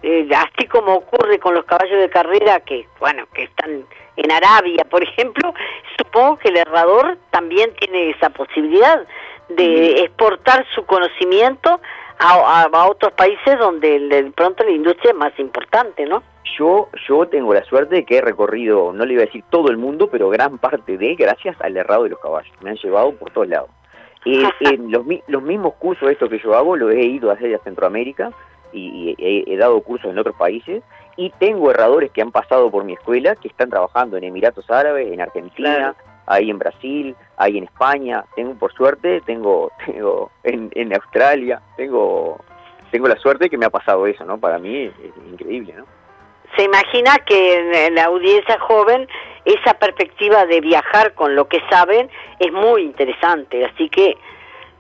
eh, 0.03 0.29
así 0.37 0.69
como 0.69 0.95
ocurre 0.95 1.41
con 1.41 1.55
los 1.55 1.65
caballos 1.65 1.99
de 1.99 2.09
carrera 2.09 2.61
que, 2.61 2.87
bueno, 3.01 3.27
que 3.35 3.45
están 3.45 3.85
en 4.17 4.31
Arabia, 4.31 4.85
por 4.89 5.03
ejemplo, 5.03 5.53
supongo 5.99 6.37
que 6.39 6.51
el 6.51 6.59
herrador 6.59 7.19
también 7.31 7.75
tiene 7.75 8.11
esa 8.11 8.31
posibilidad 8.31 9.05
de 9.49 10.03
exportar 10.03 10.67
su 10.75 10.85
conocimiento 10.85 11.81
a, 12.19 12.87
otros 12.89 13.13
países 13.13 13.59
donde 13.59 13.99
de 13.99 14.31
pronto 14.33 14.65
la 14.65 14.71
industria 14.71 15.11
es 15.11 15.17
más 15.17 15.39
importante, 15.39 16.07
¿no? 16.07 16.23
Yo, 16.59 16.89
yo 17.09 17.27
tengo 17.27 17.53
la 17.53 17.65
suerte 17.65 17.97
de 17.97 18.05
que 18.05 18.19
he 18.19 18.21
recorrido, 18.21 18.93
no 18.93 19.05
le 19.05 19.15
iba 19.15 19.23
a 19.23 19.27
decir 19.27 19.45
todo 19.51 19.69
el 19.69 19.77
mundo, 19.77 20.09
pero 20.11 20.31
gran 20.31 20.59
parte 20.59 20.97
de, 20.97 21.15
gracias 21.15 21.57
al 21.61 21.77
errado 21.77 22.05
de 22.05 22.11
los 22.11 22.21
caballos. 22.21 22.53
Me 22.63 22.71
han 22.71 22.77
llevado 22.77 23.13
por 23.13 23.31
todos 23.31 23.49
lados. 23.49 23.71
los, 24.25 25.05
los 25.29 25.43
mismos 25.43 25.75
cursos 25.75 26.11
estos 26.11 26.29
que 26.31 26.39
yo 26.39 26.55
hago, 26.55 26.77
los 26.77 26.93
he 26.93 27.05
ido 27.05 27.31
a 27.31 27.35
hacer 27.35 27.55
a 27.55 27.59
Centroamérica 27.59 28.33
y, 28.73 29.15
he, 29.19 29.57
dado 29.57 29.81
cursos 29.81 30.11
en 30.11 30.19
otros 30.19 30.37
países 30.37 30.83
y 31.17 31.31
tengo 31.39 31.71
erradores 31.71 32.11
que 32.11 32.23
han 32.23 32.33
pasado 32.33 32.71
por 32.71 32.85
mi 32.85 32.95
escuela 32.95 33.37
que 33.37 33.49
están 33.49 33.71
trabajando 33.71 34.17
en 34.17 34.25
Emiratos 34.25 34.71
Árabes, 34.71 35.13
en 35.13 35.21
Argentina, 35.21 35.95
ahí 36.27 36.51
en 36.51 36.59
Brasil, 36.59 37.17
ahí 37.37 37.59
en 37.59 37.65
España, 37.65 38.25
tengo 38.35 38.55
por 38.55 38.73
suerte, 38.73 39.21
tengo, 39.23 39.73
tengo 39.87 40.31
en, 40.43 40.71
en 40.75 40.95
Australia, 40.95 41.61
tengo, 41.77 42.39
tengo 42.91 43.09
la 43.09 43.17
suerte 43.17 43.49
que 43.49 43.59
me 43.59 43.67
ha 43.67 43.71
pasado 43.71 44.07
eso, 44.07 44.25
¿no? 44.25 44.39
Para 44.39 44.59
mí 44.59 44.85
es, 44.85 44.93
increíble, 45.31 45.75
¿no? 45.77 45.87
Se 46.57 46.63
imagina 46.63 47.19
que 47.27 47.87
en 47.87 47.95
la 47.97 48.05
audiencia 48.05 48.59
joven 48.61 49.07
esa 49.45 49.75
perspectiva 49.75 50.47
de 50.47 50.61
viajar 50.61 51.13
con 51.15 51.35
lo 51.35 51.49
que 51.49 51.61
saben 51.69 52.09
es 52.39 52.53
muy 52.53 52.83
interesante, 52.83 53.65
así 53.65 53.89
que 53.91 54.17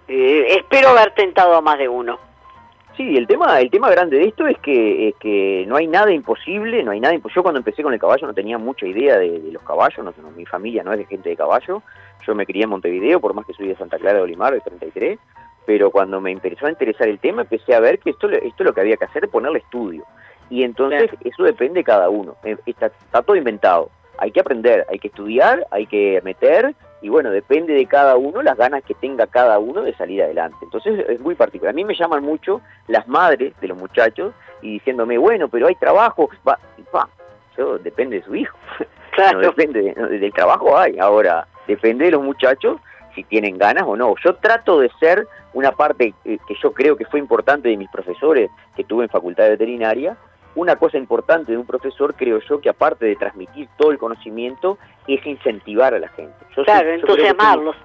eh, 0.08 0.56
espero 0.56 0.90
haber 0.90 1.10
tentado 1.12 1.54
a 1.54 1.60
más 1.60 1.76
de 1.78 1.88
uno. 1.88 2.25
Sí, 2.96 3.14
el 3.14 3.26
tema, 3.26 3.60
el 3.60 3.70
tema 3.70 3.90
grande 3.90 4.16
de 4.16 4.28
esto 4.28 4.46
es 4.46 4.56
que, 4.58 5.14
que 5.20 5.66
no 5.68 5.76
hay 5.76 5.86
nada 5.86 6.10
imposible, 6.10 6.82
no 6.82 6.92
hay 6.92 7.00
nada 7.00 7.14
Yo 7.34 7.42
cuando 7.42 7.58
empecé 7.58 7.82
con 7.82 7.92
el 7.92 8.00
caballo 8.00 8.26
no 8.26 8.32
tenía 8.32 8.56
mucha 8.56 8.86
idea 8.86 9.18
de, 9.18 9.38
los 9.52 9.62
caballos, 9.62 10.02
no, 10.02 10.30
mi 10.30 10.46
familia 10.46 10.82
no 10.82 10.92
es 10.92 10.98
de 11.00 11.04
gente 11.04 11.28
de 11.28 11.36
caballo, 11.36 11.82
yo 12.26 12.34
me 12.34 12.46
crié 12.46 12.64
en 12.64 12.70
Montevideo, 12.70 13.20
por 13.20 13.34
más 13.34 13.44
que 13.44 13.52
soy 13.52 13.68
de 13.68 13.76
Santa 13.76 13.98
Clara 13.98 14.16
de 14.16 14.24
Olimar, 14.24 14.54
de 14.54 14.60
33, 14.60 15.18
pero 15.66 15.90
cuando 15.90 16.22
me 16.22 16.32
empezó 16.32 16.66
a 16.66 16.70
interesar 16.70 17.08
el 17.08 17.18
tema 17.18 17.42
empecé 17.42 17.74
a 17.74 17.80
ver 17.80 17.98
que 17.98 18.10
esto, 18.10 18.30
esto 18.30 18.62
es 18.62 18.66
lo 18.66 18.72
que 18.72 18.80
había 18.80 18.96
que 18.96 19.04
hacer, 19.04 19.28
ponerle 19.28 19.58
estudio. 19.58 20.04
Y 20.48 20.62
entonces 20.62 21.10
eso 21.22 21.42
depende 21.42 21.80
de 21.80 21.84
cada 21.84 22.08
uno, 22.08 22.36
eh, 22.44 22.56
está, 22.64 22.86
está 22.86 23.20
todo 23.20 23.36
inventado, 23.36 23.90
hay 24.16 24.30
que 24.30 24.40
aprender, 24.40 24.86
hay 24.88 24.98
que 24.98 25.08
estudiar, 25.08 25.66
hay 25.70 25.86
que 25.86 26.22
meter 26.24 26.74
y 27.06 27.08
bueno, 27.08 27.30
depende 27.30 27.72
de 27.72 27.86
cada 27.86 28.16
uno 28.16 28.42
las 28.42 28.56
ganas 28.56 28.82
que 28.82 28.92
tenga 28.94 29.28
cada 29.28 29.60
uno 29.60 29.82
de 29.82 29.94
salir 29.94 30.24
adelante. 30.24 30.56
Entonces 30.60 31.08
es 31.08 31.20
muy 31.20 31.36
particular. 31.36 31.70
A 31.70 31.72
mí 31.72 31.84
me 31.84 31.94
llaman 31.94 32.24
mucho 32.24 32.62
las 32.88 33.06
madres 33.06 33.54
de 33.60 33.68
los 33.68 33.78
muchachos 33.78 34.34
y 34.60 34.72
diciéndome, 34.72 35.16
bueno, 35.16 35.46
pero 35.46 35.68
hay 35.68 35.76
trabajo, 35.76 36.28
va, 36.46 36.58
va, 36.92 37.08
eso 37.52 37.78
depende 37.78 38.16
de 38.16 38.24
su 38.24 38.34
hijo. 38.34 38.58
Claro. 39.12 39.40
No 39.40 39.46
depende 39.46 39.94
del 39.94 40.32
trabajo 40.34 40.76
hay, 40.76 40.98
ahora 40.98 41.46
depende 41.66 42.04
de 42.04 42.10
los 42.10 42.22
muchachos 42.22 42.78
si 43.14 43.24
tienen 43.24 43.56
ganas 43.56 43.84
o 43.86 43.96
no. 43.96 44.14
Yo 44.22 44.34
trato 44.34 44.80
de 44.80 44.90
ser 45.00 45.26
una 45.54 45.72
parte 45.72 46.12
que 46.22 46.38
yo 46.62 46.74
creo 46.74 46.98
que 46.98 47.06
fue 47.06 47.18
importante 47.18 47.70
de 47.70 47.78
mis 47.78 47.88
profesores 47.88 48.50
que 48.76 48.84
tuve 48.84 49.04
en 49.04 49.08
facultad 49.08 49.44
de 49.44 49.50
veterinaria, 49.50 50.18
una 50.56 50.76
cosa 50.76 50.98
importante 50.98 51.52
de 51.52 51.58
un 51.58 51.66
profesor, 51.66 52.14
creo 52.14 52.40
yo, 52.40 52.60
que 52.60 52.68
aparte 52.68 53.06
de 53.06 53.14
transmitir 53.14 53.68
todo 53.76 53.92
el 53.92 53.98
conocimiento, 53.98 54.78
es 55.06 55.24
incentivar 55.24 55.94
a 55.94 55.98
la 55.98 56.08
gente. 56.08 56.34
Yo 56.56 56.64
claro, 56.64 56.90
entusiasmarlos. 56.90 57.76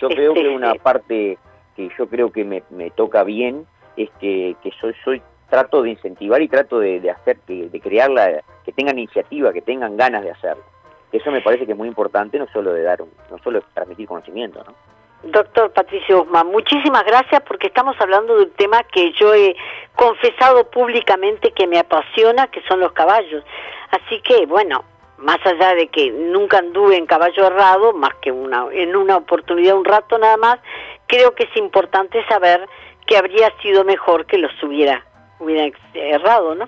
yo 0.00 0.08
creo 0.08 0.34
que 0.34 0.48
una 0.48 0.74
parte 0.74 1.38
que 1.76 1.88
yo 1.96 2.08
creo 2.08 2.30
que 2.30 2.44
me, 2.44 2.90
toca 2.90 3.22
bien 3.22 3.64
es 3.96 4.10
que, 4.20 4.56
que 4.62 4.70
soy, 4.80 4.94
soy 5.04 5.22
trato 5.48 5.82
de 5.82 5.90
incentivar 5.90 6.42
y 6.42 6.48
trato 6.48 6.80
de, 6.80 7.10
hacer, 7.10 7.38
que, 7.46 7.68
de 7.68 7.80
crearla, 7.80 8.42
que 8.64 8.72
tengan 8.72 8.98
iniciativa, 8.98 9.52
que 9.52 9.62
tengan 9.62 9.96
ganas 9.96 10.22
de 10.22 10.32
hacerlo. 10.32 10.64
Eso 11.12 11.30
me 11.30 11.40
parece 11.40 11.66
que 11.66 11.72
es 11.72 11.78
muy 11.78 11.88
importante, 11.88 12.38
no 12.38 12.46
solo 12.52 12.72
de 12.72 12.82
dar, 12.82 13.00
no 13.00 13.38
solo 13.42 13.62
transmitir 13.74 14.06
conocimiento, 14.06 14.62
¿no? 14.64 14.74
Doctor 15.22 15.70
Patricio 15.72 16.24
Guzmán, 16.24 16.46
muchísimas 16.46 17.04
gracias 17.04 17.42
porque 17.46 17.66
estamos 17.66 17.94
hablando 18.00 18.36
de 18.36 18.44
un 18.44 18.50
tema 18.52 18.82
que 18.84 19.12
yo 19.12 19.34
he 19.34 19.54
confesado 19.94 20.70
públicamente 20.70 21.52
que 21.52 21.66
me 21.66 21.78
apasiona, 21.78 22.46
que 22.46 22.62
son 22.62 22.80
los 22.80 22.92
caballos. 22.92 23.44
Así 23.90 24.22
que, 24.22 24.46
bueno, 24.46 24.84
más 25.18 25.38
allá 25.44 25.74
de 25.74 25.88
que 25.88 26.10
nunca 26.10 26.58
anduve 26.58 26.96
en 26.96 27.04
caballo 27.04 27.46
errado, 27.46 27.92
más 27.92 28.14
que 28.22 28.32
una, 28.32 28.66
en 28.72 28.96
una 28.96 29.18
oportunidad, 29.18 29.76
un 29.76 29.84
rato 29.84 30.16
nada 30.16 30.38
más, 30.38 30.58
creo 31.06 31.34
que 31.34 31.44
es 31.44 31.56
importante 31.56 32.24
saber 32.26 32.66
que 33.06 33.18
habría 33.18 33.52
sido 33.60 33.84
mejor 33.84 34.24
que 34.24 34.38
los 34.38 34.52
hubiera, 34.62 35.04
hubiera 35.38 35.70
errado, 35.92 36.54
¿no? 36.54 36.66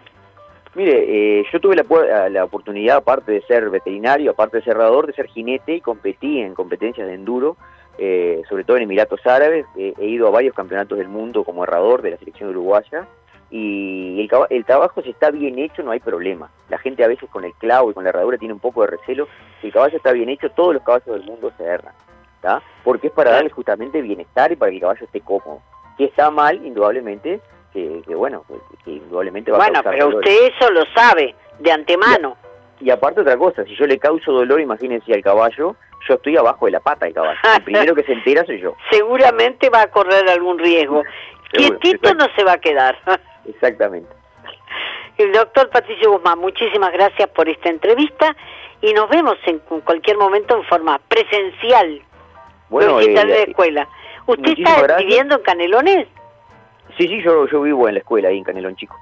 Mire, 0.74 1.04
eh, 1.40 1.46
yo 1.52 1.60
tuve 1.60 1.76
la, 1.76 2.28
la, 2.30 2.44
oportunidad, 2.44 2.96
aparte 2.96 3.32
de 3.32 3.42
ser 3.42 3.68
veterinario, 3.68 4.30
aparte 4.30 4.58
de 4.58 4.64
ser 4.64 4.74
herrador, 4.74 5.06
de 5.06 5.12
ser 5.12 5.28
jinete 5.28 5.74
y 5.74 5.80
competí 5.80 6.40
en 6.40 6.54
competencias 6.54 7.06
de 7.06 7.14
enduro 7.14 7.56
eh, 7.98 8.42
sobre 8.48 8.64
todo 8.64 8.76
en 8.76 8.84
Emiratos 8.84 9.24
Árabes. 9.26 9.66
he 9.76 10.06
ido 10.06 10.26
a 10.26 10.30
varios 10.30 10.54
campeonatos 10.54 10.98
del 10.98 11.08
mundo 11.08 11.44
como 11.44 11.64
herrador 11.64 12.02
de 12.02 12.12
la 12.12 12.16
selección 12.18 12.50
uruguaya 12.50 13.06
y 13.50 14.18
el, 14.18 14.30
el, 14.48 14.64
trabajo 14.64 15.02
si 15.02 15.10
está 15.10 15.30
bien 15.30 15.58
hecho 15.58 15.82
no 15.82 15.90
hay 15.90 16.00
problema. 16.00 16.50
La 16.70 16.78
gente 16.78 17.04
a 17.04 17.08
veces 17.08 17.28
con 17.28 17.44
el 17.44 17.52
clavo 17.54 17.90
y 17.90 17.94
con 17.94 18.02
la 18.02 18.10
herradura 18.10 18.38
tiene 18.38 18.54
un 18.54 18.60
poco 18.60 18.80
de 18.80 18.86
recelo. 18.88 19.28
Si 19.60 19.66
el 19.66 19.72
caballo 19.74 19.98
está 19.98 20.10
bien 20.12 20.30
hecho, 20.30 20.50
todos 20.50 20.72
los 20.72 20.82
caballos 20.82 21.06
del 21.06 21.24
mundo 21.24 21.52
se 21.58 21.64
erran. 21.64 21.92
Porque 22.82 23.08
es 23.08 23.12
para 23.12 23.30
darle 23.30 23.50
justamente 23.50 24.00
bienestar 24.00 24.50
y 24.50 24.56
para 24.56 24.70
que 24.70 24.76
el 24.76 24.80
caballo 24.80 25.04
esté 25.04 25.20
cómodo. 25.20 25.60
Si 25.96 26.04
está 26.04 26.30
mal, 26.30 26.64
indudablemente, 26.64 27.40
que, 27.72 28.02
bueno, 28.08 28.44
que, 28.84 28.90
indudablemente 28.90 29.50
va 29.52 29.58
bueno, 29.58 29.78
a 29.78 29.82
Bueno, 29.82 29.98
pero 29.98 30.18
usted 30.18 30.52
eso 30.54 30.70
lo 30.70 30.84
sabe 30.94 31.34
de 31.60 31.70
antemano. 31.70 32.36
Y, 32.80 32.86
y 32.86 32.90
aparte 32.90 33.20
otra 33.20 33.36
cosa, 33.36 33.64
si 33.64 33.76
yo 33.76 33.86
le 33.86 33.98
causo 33.98 34.32
dolor, 34.32 34.60
imagínense 34.60 35.12
al 35.12 35.22
caballo, 35.22 35.76
yo 36.08 36.14
estoy 36.14 36.36
abajo 36.36 36.66
de 36.66 36.72
la 36.72 36.80
pata 36.80 37.06
del 37.06 37.14
caballo. 37.14 37.38
El 37.56 37.62
primero 37.62 37.94
que 37.94 38.02
se 38.04 38.12
entera 38.12 38.44
soy 38.44 38.60
yo. 38.60 38.76
Seguramente 38.90 39.70
va 39.70 39.82
a 39.82 39.86
correr 39.90 40.28
algún 40.28 40.58
riesgo. 40.58 41.02
Quietito 41.52 42.14
no 42.14 42.26
se 42.34 42.44
va 42.44 42.52
a 42.52 42.58
quedar. 42.58 42.98
Exactamente. 43.46 44.08
El 45.18 45.32
doctor 45.32 45.68
Patricio 45.70 46.10
Guzmán, 46.10 46.38
muchísimas 46.38 46.92
gracias 46.92 47.28
por 47.30 47.48
esta 47.48 47.68
entrevista 47.68 48.34
y 48.80 48.92
nos 48.94 49.08
vemos 49.10 49.36
en 49.46 49.58
cualquier 49.58 50.16
momento 50.16 50.56
en 50.56 50.64
forma 50.64 50.98
presencial. 51.08 52.02
Bueno, 52.70 53.00
eh, 53.00 53.08
de 53.08 53.24
la 53.24 53.36
escuela. 53.36 53.88
¿Usted 54.26 54.54
está 54.56 54.96
viviendo 54.96 55.36
en 55.36 55.42
Canelones? 55.42 56.08
Sí, 56.96 57.06
sí, 57.08 57.22
yo, 57.22 57.46
yo 57.48 57.62
vivo 57.62 57.88
en 57.88 57.94
la 57.94 58.00
escuela 58.00 58.28
ahí 58.28 58.38
en 58.38 58.44
Canelón 58.44 58.76
Chico. 58.76 58.96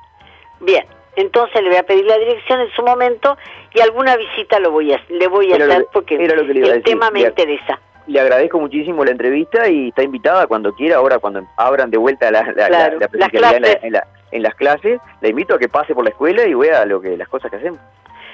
Bien, 0.61 0.85
entonces 1.17 1.63
le 1.63 1.69
voy 1.69 1.79
a 1.79 1.83
pedir 1.83 2.05
la 2.05 2.19
dirección 2.19 2.61
en 2.61 2.71
su 2.73 2.83
momento 2.83 3.37
y 3.75 3.81
alguna 3.81 4.17
visita 4.17 4.59
lo 4.61 4.71
voy 4.71 4.93
a, 4.93 5.03
le 5.09 5.27
voy 5.29 5.53
a 5.53 5.57
hacer 5.57 5.87
porque 5.93 6.17
el 6.17 6.83
tema 6.83 7.11
me 7.11 7.21
interesa. 7.21 7.81
Le 8.07 8.21
agradezco 8.21 8.59
muchísimo 8.59 9.05
la 9.05 9.13
entrevista 9.13 9.69
y 9.69 9.89
está 9.89 10.03
invitada 10.03 10.47
cuando 10.47 10.75
quiera, 10.75 10.97
ahora 10.97 11.19
cuando 11.19 11.47
abran 11.57 11.91
de 11.91 11.97
vuelta 11.99 12.31
la, 12.31 12.43
la, 12.57 12.69
la, 12.69 14.07
en, 14.33 14.43
las 14.43 14.55
clases, 14.55 15.01
la 15.21 15.29
invito 15.29 15.55
a 15.55 15.59
que 15.59 15.69
pase 15.69 15.95
por 15.95 16.05
la 16.05 16.11
escuela 16.11 16.45
y 16.45 16.55
vea 16.55 16.85
lo 16.87 17.01
que 17.01 17.17
las 17.17 17.29
cosas 17.29 17.51
que 17.51 17.59
hacemos. 17.59 17.81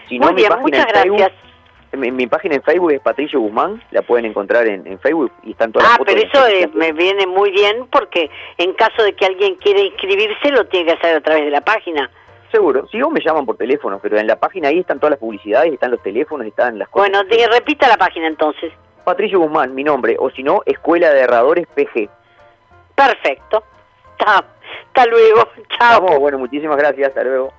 Si 0.09 0.19
no, 0.19 0.33
mi 0.33 0.45
muchas 0.61 0.87
gracias. 0.87 1.33
Mi, 1.97 2.27
página 2.27 2.57
en 2.57 2.63
Facebook 2.63 2.93
es 2.93 3.01
Patricio 3.01 3.41
Guzmán, 3.41 3.83
la 3.91 4.03
pueden 4.03 4.27
encontrar 4.27 4.67
en, 4.67 4.99
Facebook 5.01 5.33
y 5.43 5.53
están 5.53 5.73
todas 5.73 5.89
ah, 5.89 5.97
las 5.99 6.07
pero 6.07 6.21
eso 6.21 6.47
eh, 6.47 6.71
me 6.75 6.93
viene 6.93 7.27
muy 7.27 7.51
bien 7.51 7.87
porque 7.91 8.31
en 8.59 8.73
caso 8.75 9.03
de 9.03 9.15
que 9.15 9.27
alguien 9.27 9.57
quiera 9.57 9.81
inscribirse 9.81 10.51
lo 10.51 10.67
tiene 10.67 10.87
que 10.87 10.99
hacer 10.99 11.17
a 11.17 11.21
través 11.21 11.45
de 11.45 11.51
la 11.51 11.61
página. 11.61 12.11
Seguro, 12.53 12.87
si 12.89 13.03
o 13.03 13.11
me 13.11 13.21
llaman 13.21 13.45
por 13.45 13.57
teléfono, 13.57 13.99
pero 14.01 14.19
en 14.19 14.27
la 14.27 14.37
página 14.37 14.69
ahí 14.69 14.79
están 14.79 14.99
todas 14.99 15.13
las 15.13 15.21
publicidades, 15.21 15.73
están 15.73 15.91
los 15.91 16.03
teléfonos, 16.03 16.47
están 16.47 16.79
las 16.79 16.89
cosas. 16.89 17.11
Bueno, 17.11 17.49
repita 17.53 17.89
la 17.89 17.97
página 17.97 18.27
entonces. 18.29 18.73
Patricio 19.05 19.41
Guzmán, 19.41 19.75
mi 19.75 19.85
nombre, 19.85 20.17
o 20.19 20.31
si 20.31 20.43
no, 20.43 20.63
Escuela 20.65 21.11
de 21.11 21.21
Erradores 21.21 21.67
PG. 21.75 22.09
Perfecto. 22.95 23.63
Hasta 24.19 25.07
luego. 25.07 25.49
Chao. 25.79 26.19
bueno, 26.19 26.39
muchísimas 26.39 26.77
gracias. 26.77 27.09
Hasta 27.09 27.23
luego. 27.23 27.53